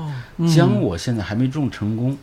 [0.55, 2.17] 姜，我现在还没种成功。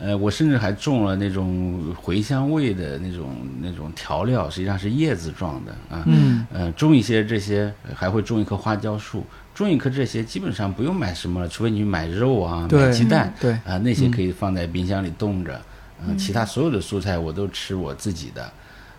[0.00, 6.02] 呃，我甚至还种了那种茴香味的那种那种调料，实际上是叶子状的啊。
[6.06, 6.46] 嗯。
[6.52, 15.60] 呃，种一些这些，还会种一棵花椒树，种一棵这些，基本上不用买什么了，除非你买肉啊，买鸡蛋，对啊，那些可以放在冰箱里冻着。
[16.06, 16.16] 嗯。
[16.16, 18.48] 其他所有的蔬菜我都吃我自己的。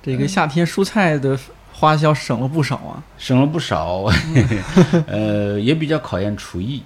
[0.03, 1.39] 这个夏天蔬菜的
[1.71, 3.01] 花销省了不少啊。
[3.17, 4.03] 省了不少，
[5.07, 6.83] 呃，也比较考验厨艺。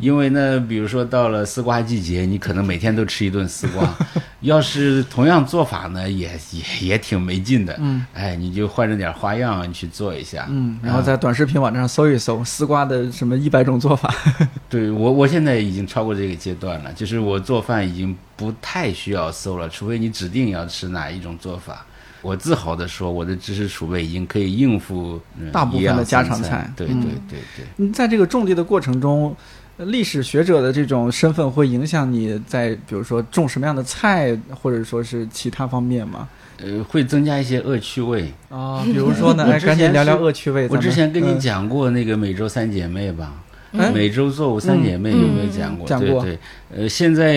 [0.00, 3.94] 因为呢，比如说到了丝瓜季节，你可能每天都吃一顿丝瓜。
[4.40, 7.76] 要是同样做法呢，也也也挺没劲的。
[7.78, 10.46] 嗯，哎，你就换着点花样去做一下。
[10.48, 14.12] 嗯，然后在短视频网站上搜一搜丝瓜的什么一百种做法。
[14.70, 21.84] 对我，我现在已经超过这个阶段了，就是我做饭已经不太需要搜了，除非你指定要吃哪一种做法。
[22.20, 25.20] 我自豪地说，我的知识储备已经可以应付
[25.52, 26.68] 大部分的家常菜。
[26.76, 26.96] 对对
[27.28, 27.64] 对对。
[27.76, 29.36] 你在这个种地的过程中。
[29.78, 36.28] 历史学者的这种身份会影响你在比如说种什么样的菜，或者说是其他方面吗？
[36.60, 38.82] 呃，会增加一些恶趣味啊。
[38.84, 40.66] 比如说呢，哎，赶紧聊聊恶趣味。
[40.68, 43.32] 我之前跟你讲过那个美洲三姐妹吧？
[43.94, 45.86] 美洲作物三姐妹有没有讲过？
[45.86, 46.24] 讲过。
[46.24, 46.38] 对，
[46.74, 47.34] 呃，现在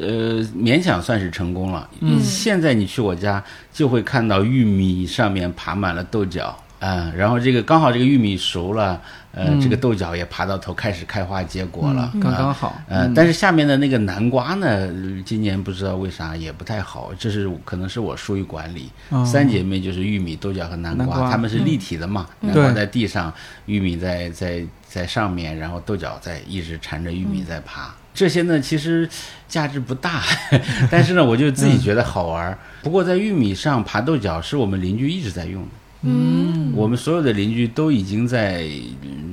[0.00, 1.86] 呃勉强算是成功了。
[2.00, 2.18] 嗯。
[2.22, 3.42] 现在你去我家
[3.72, 6.56] 就会看到玉米上面爬满了豆角。
[6.86, 9.00] 嗯，然后这个刚好这个玉米熟了，
[9.32, 12.76] 呃，这个豆角也爬到头开始开花结果了，刚刚好。
[12.86, 14.90] 呃，但是下面的那个南瓜呢，
[15.24, 18.90] 今年不知道为啥也不太好，这是可能是我疏于管理。
[19.24, 23.32] 三姐妹就是玉米、豆角和南瓜，它们是立体的嘛，南瓜在地上，
[23.64, 27.94] 玉米在在在上面，然后豆角在一直缠着玉米在爬。
[28.12, 29.08] 这些呢其实
[29.48, 30.22] 价值不大，
[30.90, 32.56] 但是呢我就自己觉得好玩。
[32.82, 35.68] 不过在玉米上爬豆角是我们邻居一直在用的。
[36.06, 38.68] 嗯，我们所有的邻居都已经在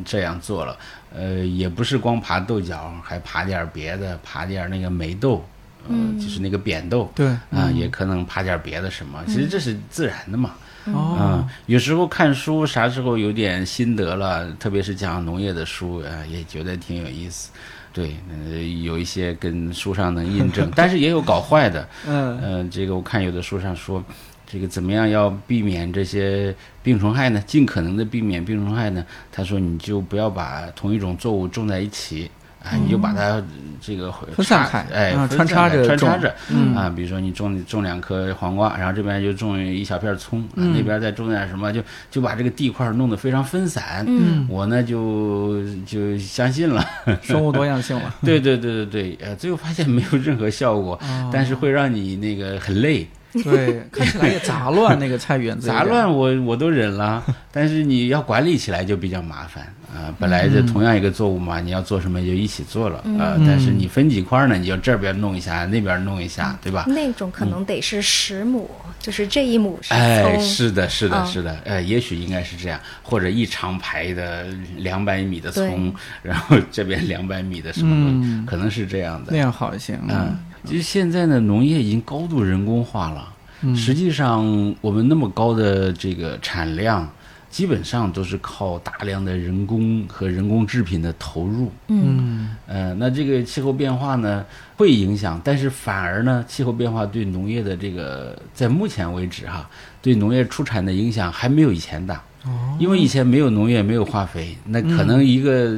[0.06, 0.77] 这样做了，
[1.14, 5.43] 呃，也不是光爬豆角，还爬点别的，爬点那个霉豆，
[5.89, 10.52] 嗯，就是那个扁豆，对，啊，也可能爬点别的什么，其实这是自然的嘛，
[10.85, 17.49] 哦，有时候看书，啥时候有点心得了，特别是讲农业的书，啊，也觉得挺有意思，
[17.91, 18.15] 对，
[18.49, 24.02] 呃，有一些跟书上能印证， 但是也有搞坏的，嗯，呃，这个我看有的书上说。
[24.51, 26.53] 这个怎么样要避免这些
[26.83, 27.41] 病虫害呢？
[27.47, 29.05] 尽可能的避免病虫害呢？
[29.31, 32.29] 他说你就不要把同一种作物种在一起
[32.61, 33.41] 啊，你就把它
[33.79, 36.35] 这个分散开，哎，穿插着穿插着，
[36.75, 44.03] 啊，比如说你种种两颗黄瓜，然后这边就种一小片葱，那边再种点什么，就就把这个地块弄得非常分散。
[44.05, 46.85] 嗯，我呢就就相信了
[47.23, 48.13] 生物多样性了。
[48.21, 50.99] 对对对对对，呃，最后发现没有任何效果，
[51.31, 53.07] 但是会让你那个很累。
[53.43, 59.63] 对， 看起来也杂乱，那个菜园子杂乱，我我都忍了， 但是你要管理起来就比较麻烦
[59.93, 60.13] 啊。
[60.19, 63.35] 本来这同样一个作物嘛，你要做什么就一起做了啊。
[63.45, 66.85] 但是你分几块呢，你就这边弄一下，那边弄一下，对吧？
[66.87, 74.45] 那种可能得是十亩，就是这一亩是哎，是的，是的，是的，哎，也许应该是这样，或者一长排的
[74.77, 80.37] 两百米的葱，然后这边两百米的什么，可能是这样的，那样好一些，嗯。
[80.65, 83.27] 其实现在呢，农业已经高度人工化了。
[83.75, 87.07] 实际上，我们那么高的这个产量，
[87.49, 91.71] 基本上都是靠大量的人工和人工制品的投入。
[91.88, 94.43] 嗯，呃，那这个气候变化呢，
[94.77, 99.69] 会影响，但是反而呢，气候变化对农业的这个，在目前为止哈，
[100.01, 102.19] 对农业出产的影响还没有以前大。
[102.43, 105.69] 哦，因为以前没有农业，没有化肥，那可能一个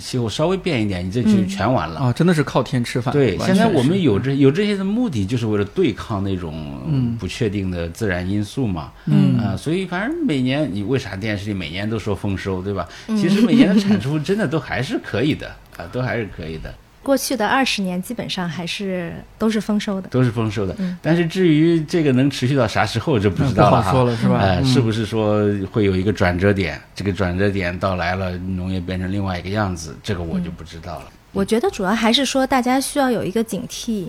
[0.00, 2.12] 气候稍微变一点，你这就全完了啊！
[2.12, 3.12] 真的是靠天吃饭。
[3.12, 8.92] 对，现在我们有这有这些的目的，就是为了对抗那种不确定的自然因素嘛。
[9.06, 12.88] 嗯啊，所以反正每年你为啥电视里每年都说丰收，对吧？
[13.08, 15.46] 其实每年的产出真的都还是可以的
[15.76, 16.74] 啊，都还是可以的。
[17.08, 20.76] 过去的二十年基本上还是都是丰收的，都是丰收的。
[21.00, 23.90] 但是至于这个能持续到啥时候，就不知道了哈。
[23.92, 24.36] 说了是吧？
[24.36, 26.78] 哎，是不是说会有一个转折点？
[26.94, 31.06] 这个转折点到来了，农业变成另外一个样子，这个我就不知道了。
[31.32, 34.08] 我觉得主要还是说，大家需要有一个警惕，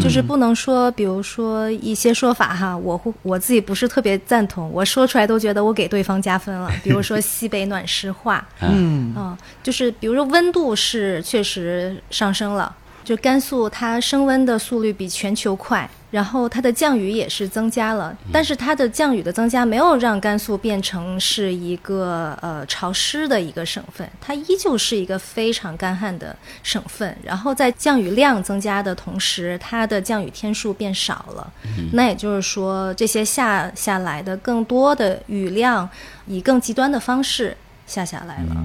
[0.00, 6.70] 就是不能说，比如说一些说法哈，我我自己不是特别赞同，我说出来都觉得我给对方加分了。
[6.82, 12.74] 比如说西北暖湿化， 嗯啊，就是比如说温度是确实上升了。
[13.08, 27.16] 就甘肃，它升温的速率比全球快，然后它的降雨也是增加了，但是它的降雨的增加没有让甘肃变成是一个呃潮湿的一个省份，它依旧是一个非常干旱的省份。
[27.22, 31.50] 然后在降雨量增加的同时，它的降雨天数变少了，
[31.94, 35.88] 那也就是说，这些下下来的更多的雨量
[36.26, 37.56] 以更极端的方式
[37.86, 38.62] 下下来了。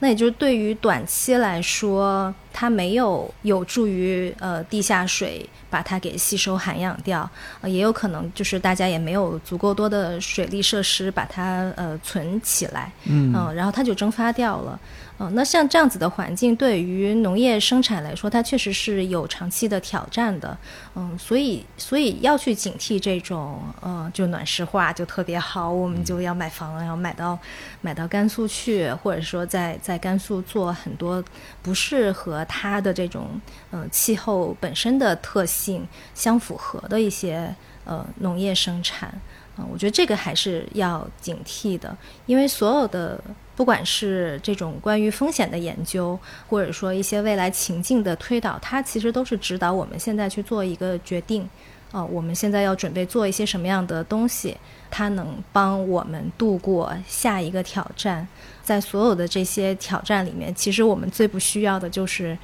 [0.00, 7.28] 那也就是对于短期来说，它没有有助于呃地下水把它给吸收涵养掉，
[7.60, 14.78] 呃也有可能就是大家也没有足够多的水利设施把它呃存起来，嗯，然后它就蒸发掉了。
[15.20, 20.56] 嗯，那像这样子的环境，对于农业生产来说，它确实是有长期的挑战的。
[20.94, 27.36] 嗯，所以所以要去警惕这种，呃，就暖湿化就特别好，我们就要买房，要买到
[27.80, 31.22] 买到甘肃去，或者说在在甘肃做很多
[31.62, 33.28] 不适合它的这种，
[33.72, 35.84] 呃，气候本身的特性
[36.14, 37.52] 相符合的一些
[37.84, 39.08] 呃农业生产。
[39.56, 41.96] 啊，我觉得这个还是要警惕的，
[42.26, 43.20] 因为所有的。
[43.58, 46.16] 不管是这种关于风险的研究，
[46.48, 51.48] 或者说一些未来情境的推导，它其实都是指导我们现在去做一个决定。
[51.90, 54.56] 哦，我们现在要准备做一些什么样的东西，
[54.92, 58.28] 它能帮我们度过下一个挑战。
[58.62, 62.38] 在所有的这些挑战里面，其实我们最不需要的就是，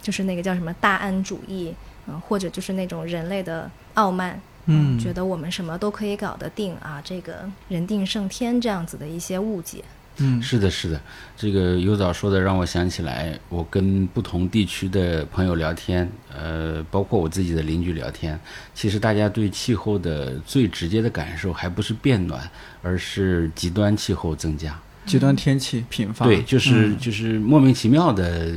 [0.00, 1.74] 就是那个叫什么大安主义，
[2.06, 9.82] 嗯，或者就是那种人类的傲慢，嗯，觉得我们什么都可以搞得定啊，这个人定胜天这样子的一些误解。
[10.22, 11.00] 嗯，是的，是的，
[11.36, 18.38] 这个尤早说的让我想起来，我跟不同地区的朋友聊天，呃，包括我自己的邻居聊天，
[18.74, 22.48] 其实大家对气候的最直接的感受，还不是变暖，
[22.82, 26.26] 而是极端气候增加，极端天气频发。
[26.26, 28.52] 对，就是就是莫名其妙的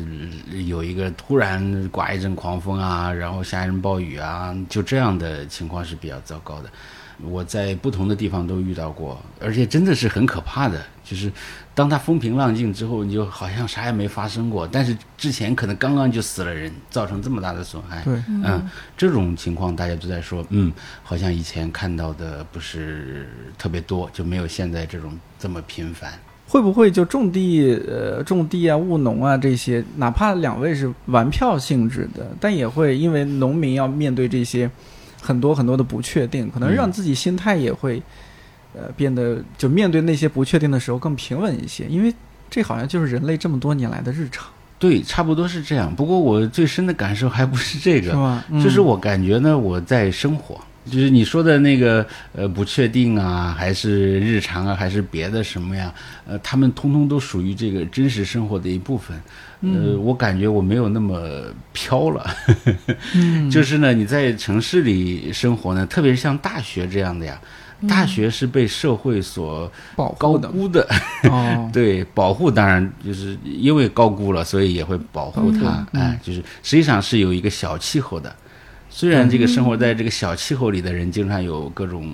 [0.68, 6.70] 有一个突然刮一阵狂风啊，然后下一阵暴雨啊，就这样的情况是比较糟糕的。
[7.24, 10.82] 我在不同的地方都遇到过，而且真的是很可怕的。
[11.04, 11.30] 就是
[11.76, 18.02] 当它风平浪静之后，你就好像啥也没发生过，但是之前可能刚刚就死了人，造成这么大的损害。
[18.04, 20.72] 对，嗯，这种情况大家都在说，嗯，
[21.04, 23.28] 好像以前看到的不是
[23.58, 26.14] 特别多，就没有现在这种这么频繁。
[26.48, 34.70] 会不会就种地，呃，种地啊，务农啊这些，哪怕两位是玩票性质的，但也会因为农民要面对这些。
[35.24, 38.04] 很多很多的不确定，可能让自己心态也会，
[38.76, 42.14] 呃，变得就面对那些不确定的时候更平稳一些，因为
[42.50, 44.46] 这好像就是人类这么多年来的日常。
[44.78, 45.96] 对，差不多是这样。
[45.96, 48.44] 不过我最深的感受还不是这个？
[48.62, 50.60] 就是我感觉呢，我在生活。
[50.86, 55.94] 就是你说的那个呃不确定啊，还是日常啊，还是别的什么呀？
[56.28, 59.18] 呃，他们通通都属于这个真实生活的一部分。
[59.62, 61.22] 呃，我感觉我没有那么
[61.72, 62.26] 飘了。
[63.16, 67.40] 嗯，就是呢，你在城市里生活呢，特别是像大学这样的呀，
[67.88, 69.72] 大学是被社会所
[70.18, 70.86] 高估的。
[71.32, 75.88] 哦，对，保护当然就是因为高估了，所以也会保护它。
[75.94, 78.36] 哎，就是实际上是有一个小气候的。
[78.96, 82.08] 虽然这个生活在这个小气候里的人经常有各种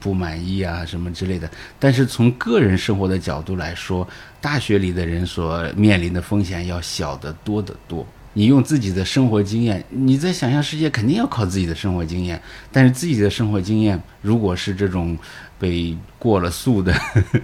[0.00, 1.48] 不满意啊什么之类的，
[1.78, 4.08] 但是从个人生活的角度来说，
[4.40, 8.04] 大学里的人所面临的风险要小得多得多。
[8.32, 12.40] 你用自己的生活经验，你在想象世界肯定要靠自己的生活经验，
[12.72, 15.16] 但是自己的生活经验如果是这种
[15.58, 16.94] 被过了速的，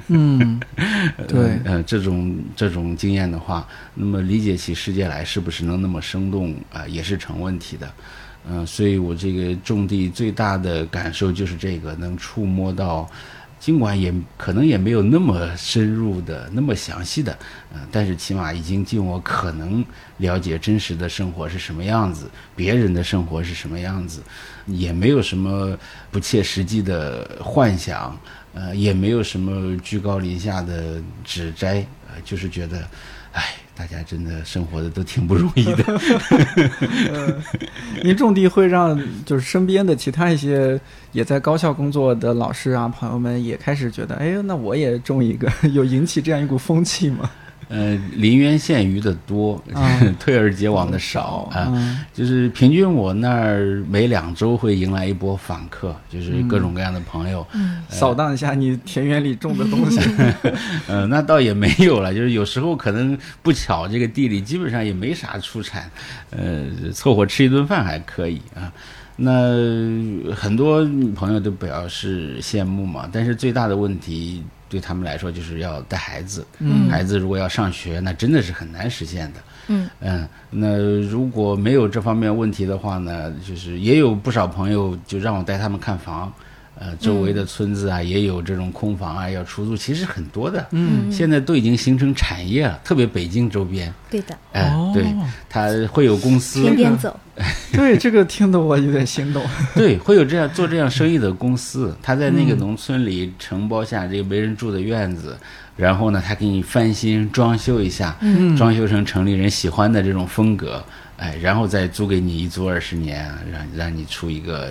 [0.09, 0.59] 嗯，
[1.29, 7.93] 对，呃，这种这种经验的话，那么理解起世界来是不是能那么生动啊，也是成问题的。
[8.49, 13.09] 嗯，所以我这个种地最大的感受就是这个能触摸到。
[13.61, 17.39] 尽管也可能也没有那么深入的、那么详细的，
[17.73, 19.85] 嗯，但是起码已经尽我可能
[20.17, 24.21] 了解真实的生活是什么样子，别人的生活是什么样子，
[24.67, 25.79] 也没有什么
[26.11, 28.19] 不切实际的幻想，
[28.53, 32.83] 呃，也没有什么居高临下的指摘，呃，就是觉得，
[33.31, 33.62] 唉。
[33.75, 35.85] 大家真的生活的都挺不容易的。
[38.03, 40.81] 您种地会让就是身边的其他一些
[41.13, 47.31] 也在高校工作的老师啊朋友们也开始觉得，哎，那我也种一个，有引起这样一股风气吗？
[47.75, 49.59] 呃，临渊羡鱼的多，
[50.21, 51.73] 退而结网的少啊。
[52.13, 57.47] 就是平均我那儿每两周会迎来一波访客，就是各种各样的朋友，
[57.89, 59.99] 扫荡一下你田园里种的东西。
[60.87, 65.91] 呃，那倒也没有了，就是有时候可能不巧，这个地里基本上也没啥出产，
[66.29, 68.71] 呃，凑合吃一顿饭还可以啊。
[69.17, 69.51] 那
[70.35, 74.43] 很多朋友都表示羡慕嘛，但是最大的问题。
[74.73, 76.47] 对他们来说，就是要带孩子。
[76.61, 79.41] 嗯，孩子如果要上学，那真的是很难实现的。
[79.69, 86.33] 嗯嗯，那如果没有这方面问题的话呢，就是也有不少朋友就让我带他们看房。
[86.85, 90.67] 呃，周围的村子啊，也有这种空房啊要出租，其实很多的。
[90.73, 93.93] 嗯，现在都已经形成产业了，特别北京周边。
[94.11, 94.37] 对的。
[94.53, 95.07] 哎，对，
[95.49, 96.61] 他会有公司。
[96.63, 97.21] 天天走。
[97.73, 99.45] 对，这个听得我有点心动。
[99.77, 105.39] 对，会有这样做这样生意的公司，他在那个农村里承包下这个没人住的院子，
[105.77, 108.17] 然后呢，他给你翻新装修一下，
[108.59, 110.85] 装修成城里人喜欢的这种风格，
[111.17, 114.71] 哎，然后再租给你一租二十年，让让你出一个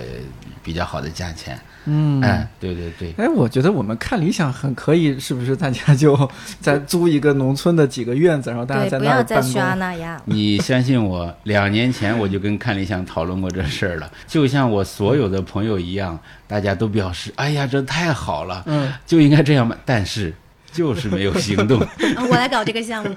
[0.62, 1.58] 比较好的价钱。
[1.86, 5.56] 嗯，哎，对对对，哎，我觉得我们看理想很可以，是不是？
[5.56, 6.30] 大家就
[6.60, 10.22] 再租一个农村的几个院子，然后大家在那儿办公。
[10.24, 14.10] 你相信我，两年前我就跟看理想讨论过这事儿了。
[14.26, 20.32] 就像我所有的朋友一样，大家都表示：“哎呀，这太好了，嗯，就应该这样办。”但是。
[20.74, 21.78] 就是没有行动。
[22.30, 23.14] 我来搞这个项目，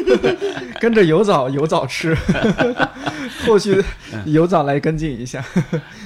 [0.80, 2.16] 跟着有枣有枣吃，
[3.44, 3.82] 后续
[4.24, 5.44] 有枣来跟进一下。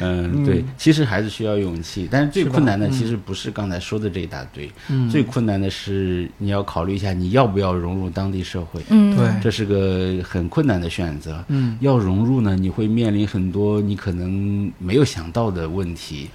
[0.01, 4.71] 嗯，对，其实还是需要勇气，但是最困难的其实不是刚才说的这一大堆，
[5.11, 8.83] 最困难的是你要考虑一下你要不要融入当地社会。
[8.89, 11.45] 嗯，对，这是个很困难的选择。
[11.49, 16.29] 嗯，要融入呢，你会面临很多你可能没有想到的问题。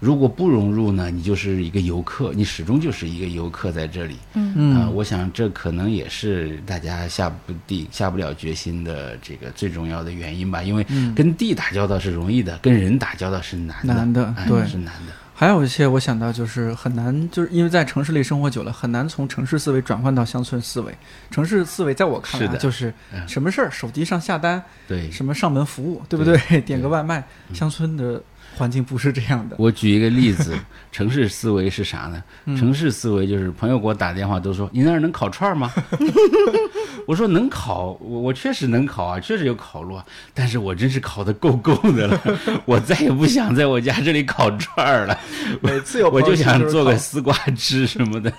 [0.00, 4.16] 如果不融入呢，你就是一个游客，你始终就是一个游客在这里。
[4.32, 10.62] 嗯嗯，我想这可能也是大家下不地下不了决心的这个最重要的原因吧。
[10.62, 13.92] 因为跟地打交道是容易的，跟人打交道是难的。
[13.92, 15.12] 难的，对，是难的。
[15.34, 20.94] 还有一些我想到就是很难，就是因为在城市里生活久了，很难从城市思维转换到乡村思维。
[21.30, 22.92] 城市思维在我看来就是
[23.26, 26.60] 什么事儿手机上下单，对，什么上门服务，对不对？
[26.62, 27.22] 点个外卖。
[27.52, 28.22] 乡村的。
[28.56, 29.56] 环境不是这样的。
[29.58, 30.54] 我举一个例子，
[30.92, 32.56] 城市思维是啥呢？
[32.56, 35.72] 城市思维就是朋友给我打电话都说：“你那儿能烤串吗？”
[37.06, 40.00] 我说：“能烤，我我确实能烤啊，确实有烤炉，
[40.34, 42.20] 但是我真是烤的够够的了，
[42.66, 45.18] 我再也不想在我家这里烤串了。
[45.60, 48.32] 每次有我就想做个丝瓜汁什么的。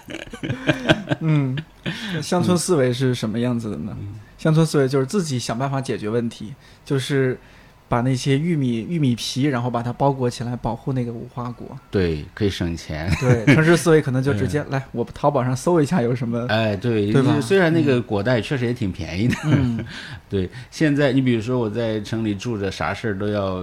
[1.20, 1.58] 嗯，
[2.22, 3.98] 乡村思维是什么样子的呢？
[4.38, 6.54] 乡村思维就是自己想办法解决问题，
[6.86, 7.38] 就是。
[7.92, 11.78] 把那些玉米玉米皮，然后把它包裹起来，保护那个无花果。
[11.92, 13.12] 对，可以省钱。
[13.20, 16.46] 对，城市思维可能就直接 来，我淘宝上搜一下有什么。
[16.48, 17.38] 哎，对，对吧？
[17.42, 19.36] 虽然那个果袋确实也挺便宜的。
[19.44, 19.84] 嗯，
[20.30, 20.50] 对。
[20.72, 23.62] 现在你比如说我在城里住着，啥事儿都要，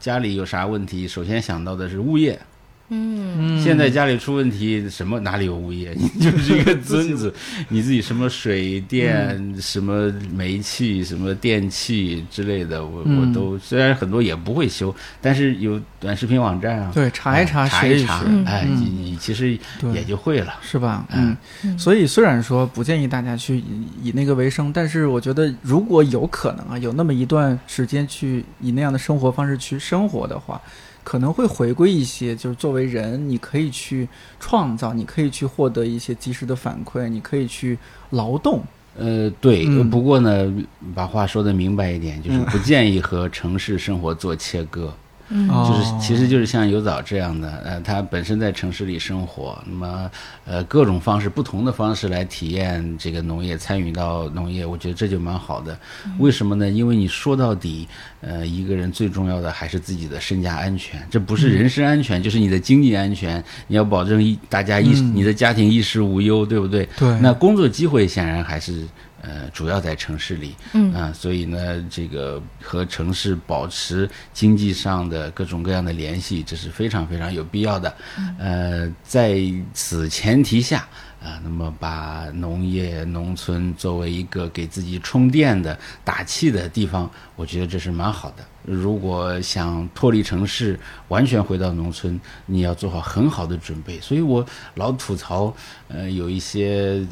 [0.00, 2.40] 家里有啥问题，首先想到的是物业。
[2.90, 5.96] 嗯，现在家里出问题，什么哪里有物业？
[5.96, 7.32] 你 就是一个尊子，
[7.70, 19.58] 你自己什么水电、什么煤气、什么电器之类的，我我都虽然很多也不会修，但是有短视频网站啊，对，查一查，查一查，哎，你你其实
[19.94, 21.06] 也就会了，是吧？
[21.14, 21.34] 嗯，
[21.78, 30.60] 所以虽然说不建议大家去以以那个为生，但是我觉得如果有可能啊，有那么一段时间去以那样的生活方式去生活的话。
[31.04, 34.08] 可能会回归一些，就是作为人，你可以去
[34.40, 37.78] 创造，你可以去获得一些及时的反馈，你可以去
[38.10, 38.62] 劳动，
[38.96, 40.52] 呃，对，不过呢，
[40.94, 44.92] 把话说的明白一点，就是不建议和城市生活做切割。
[45.28, 50.10] 嗯，就是其实就是像尤早这样的，呃，他本身在城市里生活，那么
[50.44, 55.78] 呃各种方式、不同的方式来体验这个农业，参与到农业，我觉得这就蛮好的。
[56.18, 56.68] 为什么呢？
[56.68, 57.88] 因为你说到底，
[58.20, 66.86] 呃，一个人最重要的还是自己的身家安全，这不是人身安全，就是你的经济安全，你要保证一大家衣，你的家庭衣食无忧，对不对？
[66.98, 67.08] 对。
[67.20, 68.86] 那工作机会显然还是。
[69.26, 77.96] 呃，主要在城市里，嗯啊，所以呢，这个和城市保持经济上的各种各样的联系，这是非常非常有必要的。
[78.38, 79.40] 呃，在
[79.72, 80.86] 此前提下。
[81.24, 88.44] 啊，那么把农业农村作为一个给自己充电的打气的地方，我觉得这是蛮好的。
[88.62, 90.78] 如果想脱离城市，
[91.08, 93.98] 完全回到农村，你要做好很好的准备。
[94.00, 94.44] 所以我
[94.74, 95.54] 老吐槽，
[95.88, 97.02] 呃，有一些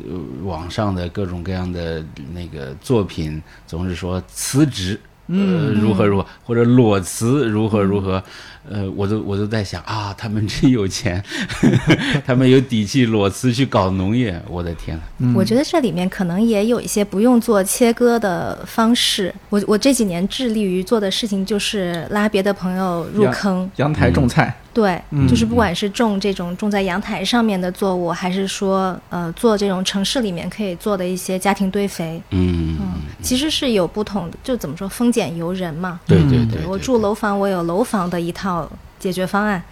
[0.42, 8.22] 网上的各种各样的那个作品，总是说辞职，呃，如何如何，或者裸辞如何如何。
[8.70, 11.22] 呃，我都我都在想啊，他们真有钱，
[12.24, 15.32] 他们有底气裸辞去搞农业，我的天呐！
[15.34, 19.34] 我觉得这里面可能也有一些不用做切割的方式。
[19.50, 24.54] 我我这几年致力于做的事情就是拉别的朋友入坑，阳台种菜。
[24.74, 24.98] 对，
[25.28, 32.18] 就是不管是种这种种在阳台上面的作物，还是说呃做这种城市里面可以做的一些家庭堆肥。
[32.30, 36.00] 嗯嗯，其实是有不同的，就怎么说，丰俭由人嘛。
[36.06, 38.51] 对对对，我住楼房，我有楼房的一套。
[38.98, 39.62] 解决方案，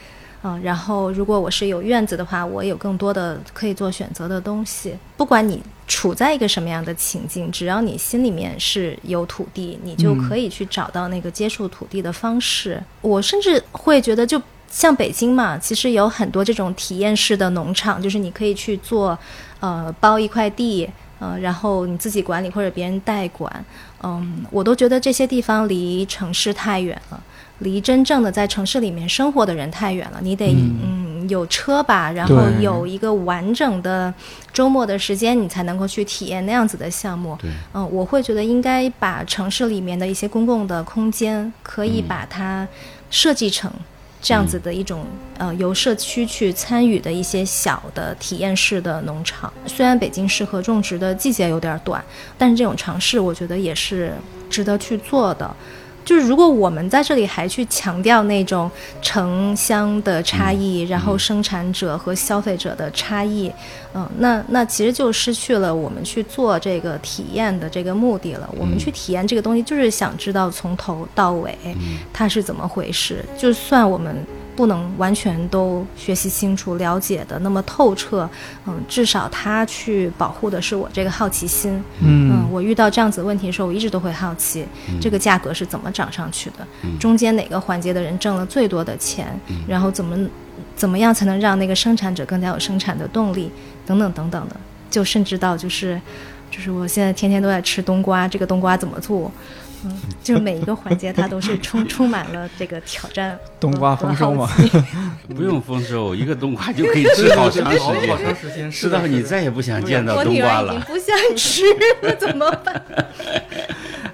[0.42, 4.96] 嗯，然后如果我是有院子的话，我有更多的可以做选择的东西。
[5.16, 12.82] 不管你处在一个什么样的情境，只要你心里面是有土地，你就可以去找到那个接触土地的方式。
[13.00, 14.40] 我甚至会觉得，就
[14.70, 19.18] 像北京嘛，其实有很多这种体验式的农场，就是你可以去做，
[19.60, 20.88] 呃，包一块地，
[21.18, 23.64] 呃，然后你自己管理或者别人代管，
[24.02, 27.20] 嗯，我都觉得这些地方离城市太远了。
[27.60, 34.12] 离真正的在城市里面生活的人太远了，你得嗯有车吧，然后有一个完整的
[34.52, 37.38] 周末的时间，你才能够去体验那样子的项目。
[37.72, 42.66] 嗯，我会觉得应该把城市里面的一些公共的空间，可以把它
[43.10, 43.70] 设计成
[44.20, 45.04] 这样子的一种
[45.38, 49.52] 呃由社区去参与的一些小的体验式的农场。
[49.66, 52.02] 虽然北京适合种植的季节有点短，
[52.36, 54.12] 但是这种尝试我觉得也是
[54.48, 55.54] 值得去做的。
[56.04, 58.70] 就是如果我们在这里还去强调那种
[59.00, 63.52] 城乡的差异，然后生产者和消费者的差异，
[63.94, 68.48] 嗯，那那其实就失去了我们去做这个体验的这个目的了。
[68.58, 71.56] 我们去体验这个东西，就是想知道从头到尾
[72.12, 73.24] 它是怎么回事。
[73.38, 74.16] 就算我们。
[74.56, 78.28] 不能完全都学习清楚、了解的那么透彻，
[78.66, 84.66] 嗯，至少他去保护的是我这个好奇心，嗯，我遇到这样子问题的时候，我一直都会好奇，
[85.00, 86.66] 这个价格是怎么涨上去的，
[86.98, 89.28] 中间哪个环节的人挣了最多的钱，
[89.66, 90.28] 然后怎么
[90.76, 93.50] 怎么样才能让那个生产者更加有生产的动力，
[93.86, 94.56] 等等等等的，
[94.90, 96.00] 就甚至到就是，
[96.50, 99.30] 就是我现在天天都在吃冬瓜，这个冬瓜怎么做？
[99.84, 103.38] 嗯，就是每一个环节，它都是充充满了这个挑战。
[103.58, 104.48] 冬瓜丰收吗？
[105.34, 110.74] 不用丰收，一个冬瓜就可以 吃好长时间，吃到你再也不想见到冬瓜了。
[110.74, 111.62] 我不想吃
[112.02, 112.82] 了，怎么办？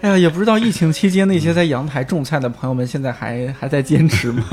[0.02, 4.44] 哎呀，也不知道疫情期间那些在阳台种菜的朋友们，现在还还在坚持吗？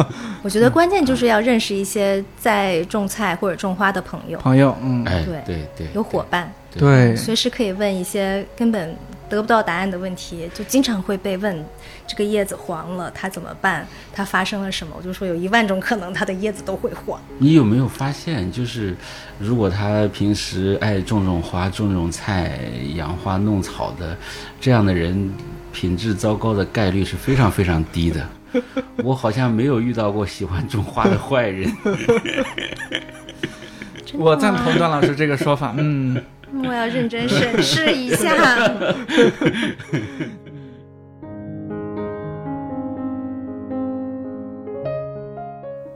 [0.41, 4.39] 我觉得关键就是要认识一些在种菜或者种花的朋友。
[4.39, 8.95] 朋友，嗯，对对对，有伙伴，对，随时可以问一些根本。
[9.29, 11.65] 得不到答案的问题，就经常会被问：
[12.05, 13.87] 这个叶子黄了，它怎么办？
[14.13, 14.93] 它发生了什么？
[14.95, 17.19] 我就说有一万种可能，它的叶子都会黄。
[17.39, 18.95] 你有没有发现，就是
[19.39, 22.59] 如果他平时爱种种花、种种菜、
[22.93, 24.15] 养花弄草的，
[24.61, 25.33] 这样的人
[25.71, 28.29] 品质糟糕的概率是非常非常低的。
[29.03, 31.75] 我好像没有遇到过喜欢种花的坏人。
[34.13, 35.73] 我赞同段老师这个说法。
[35.75, 36.21] 嗯。
[36.61, 38.35] 我要认真 审视一下。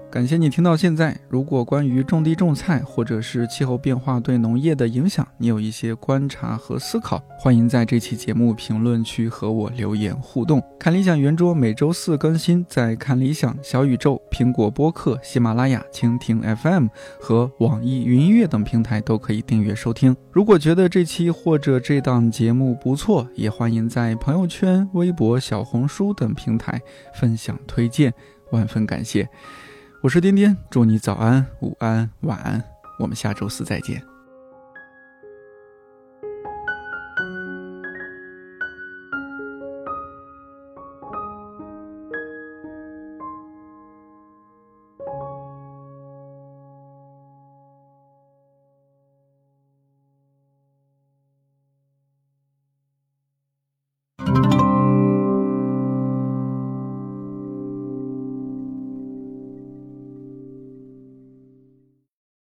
[0.10, 1.16] 感谢你听到现在。
[1.28, 10.64] 如果关于种地种菜，或者是气候变化对农业的影响，你有一些观察和思考，欢迎在这期节目评论区和我留言互动。
[10.80, 16.88] 看理想圆桌每周四更新，在看理想、小宇宙、苹果播客、喜马拉雅、蜻蜓 FM
[17.20, 20.16] 和网易云音乐等平台都可以订阅收听。
[20.32, 26.82] 如果觉得这期或者这档节目不错，也欢迎在朋友圈、微博、小红书等平台
[27.14, 28.14] 分享推荐，
[28.52, 29.28] 万分感谢。
[30.02, 32.64] 我是颠颠，祝你早安、午安、晚安，
[33.00, 34.17] 我们下周四再见。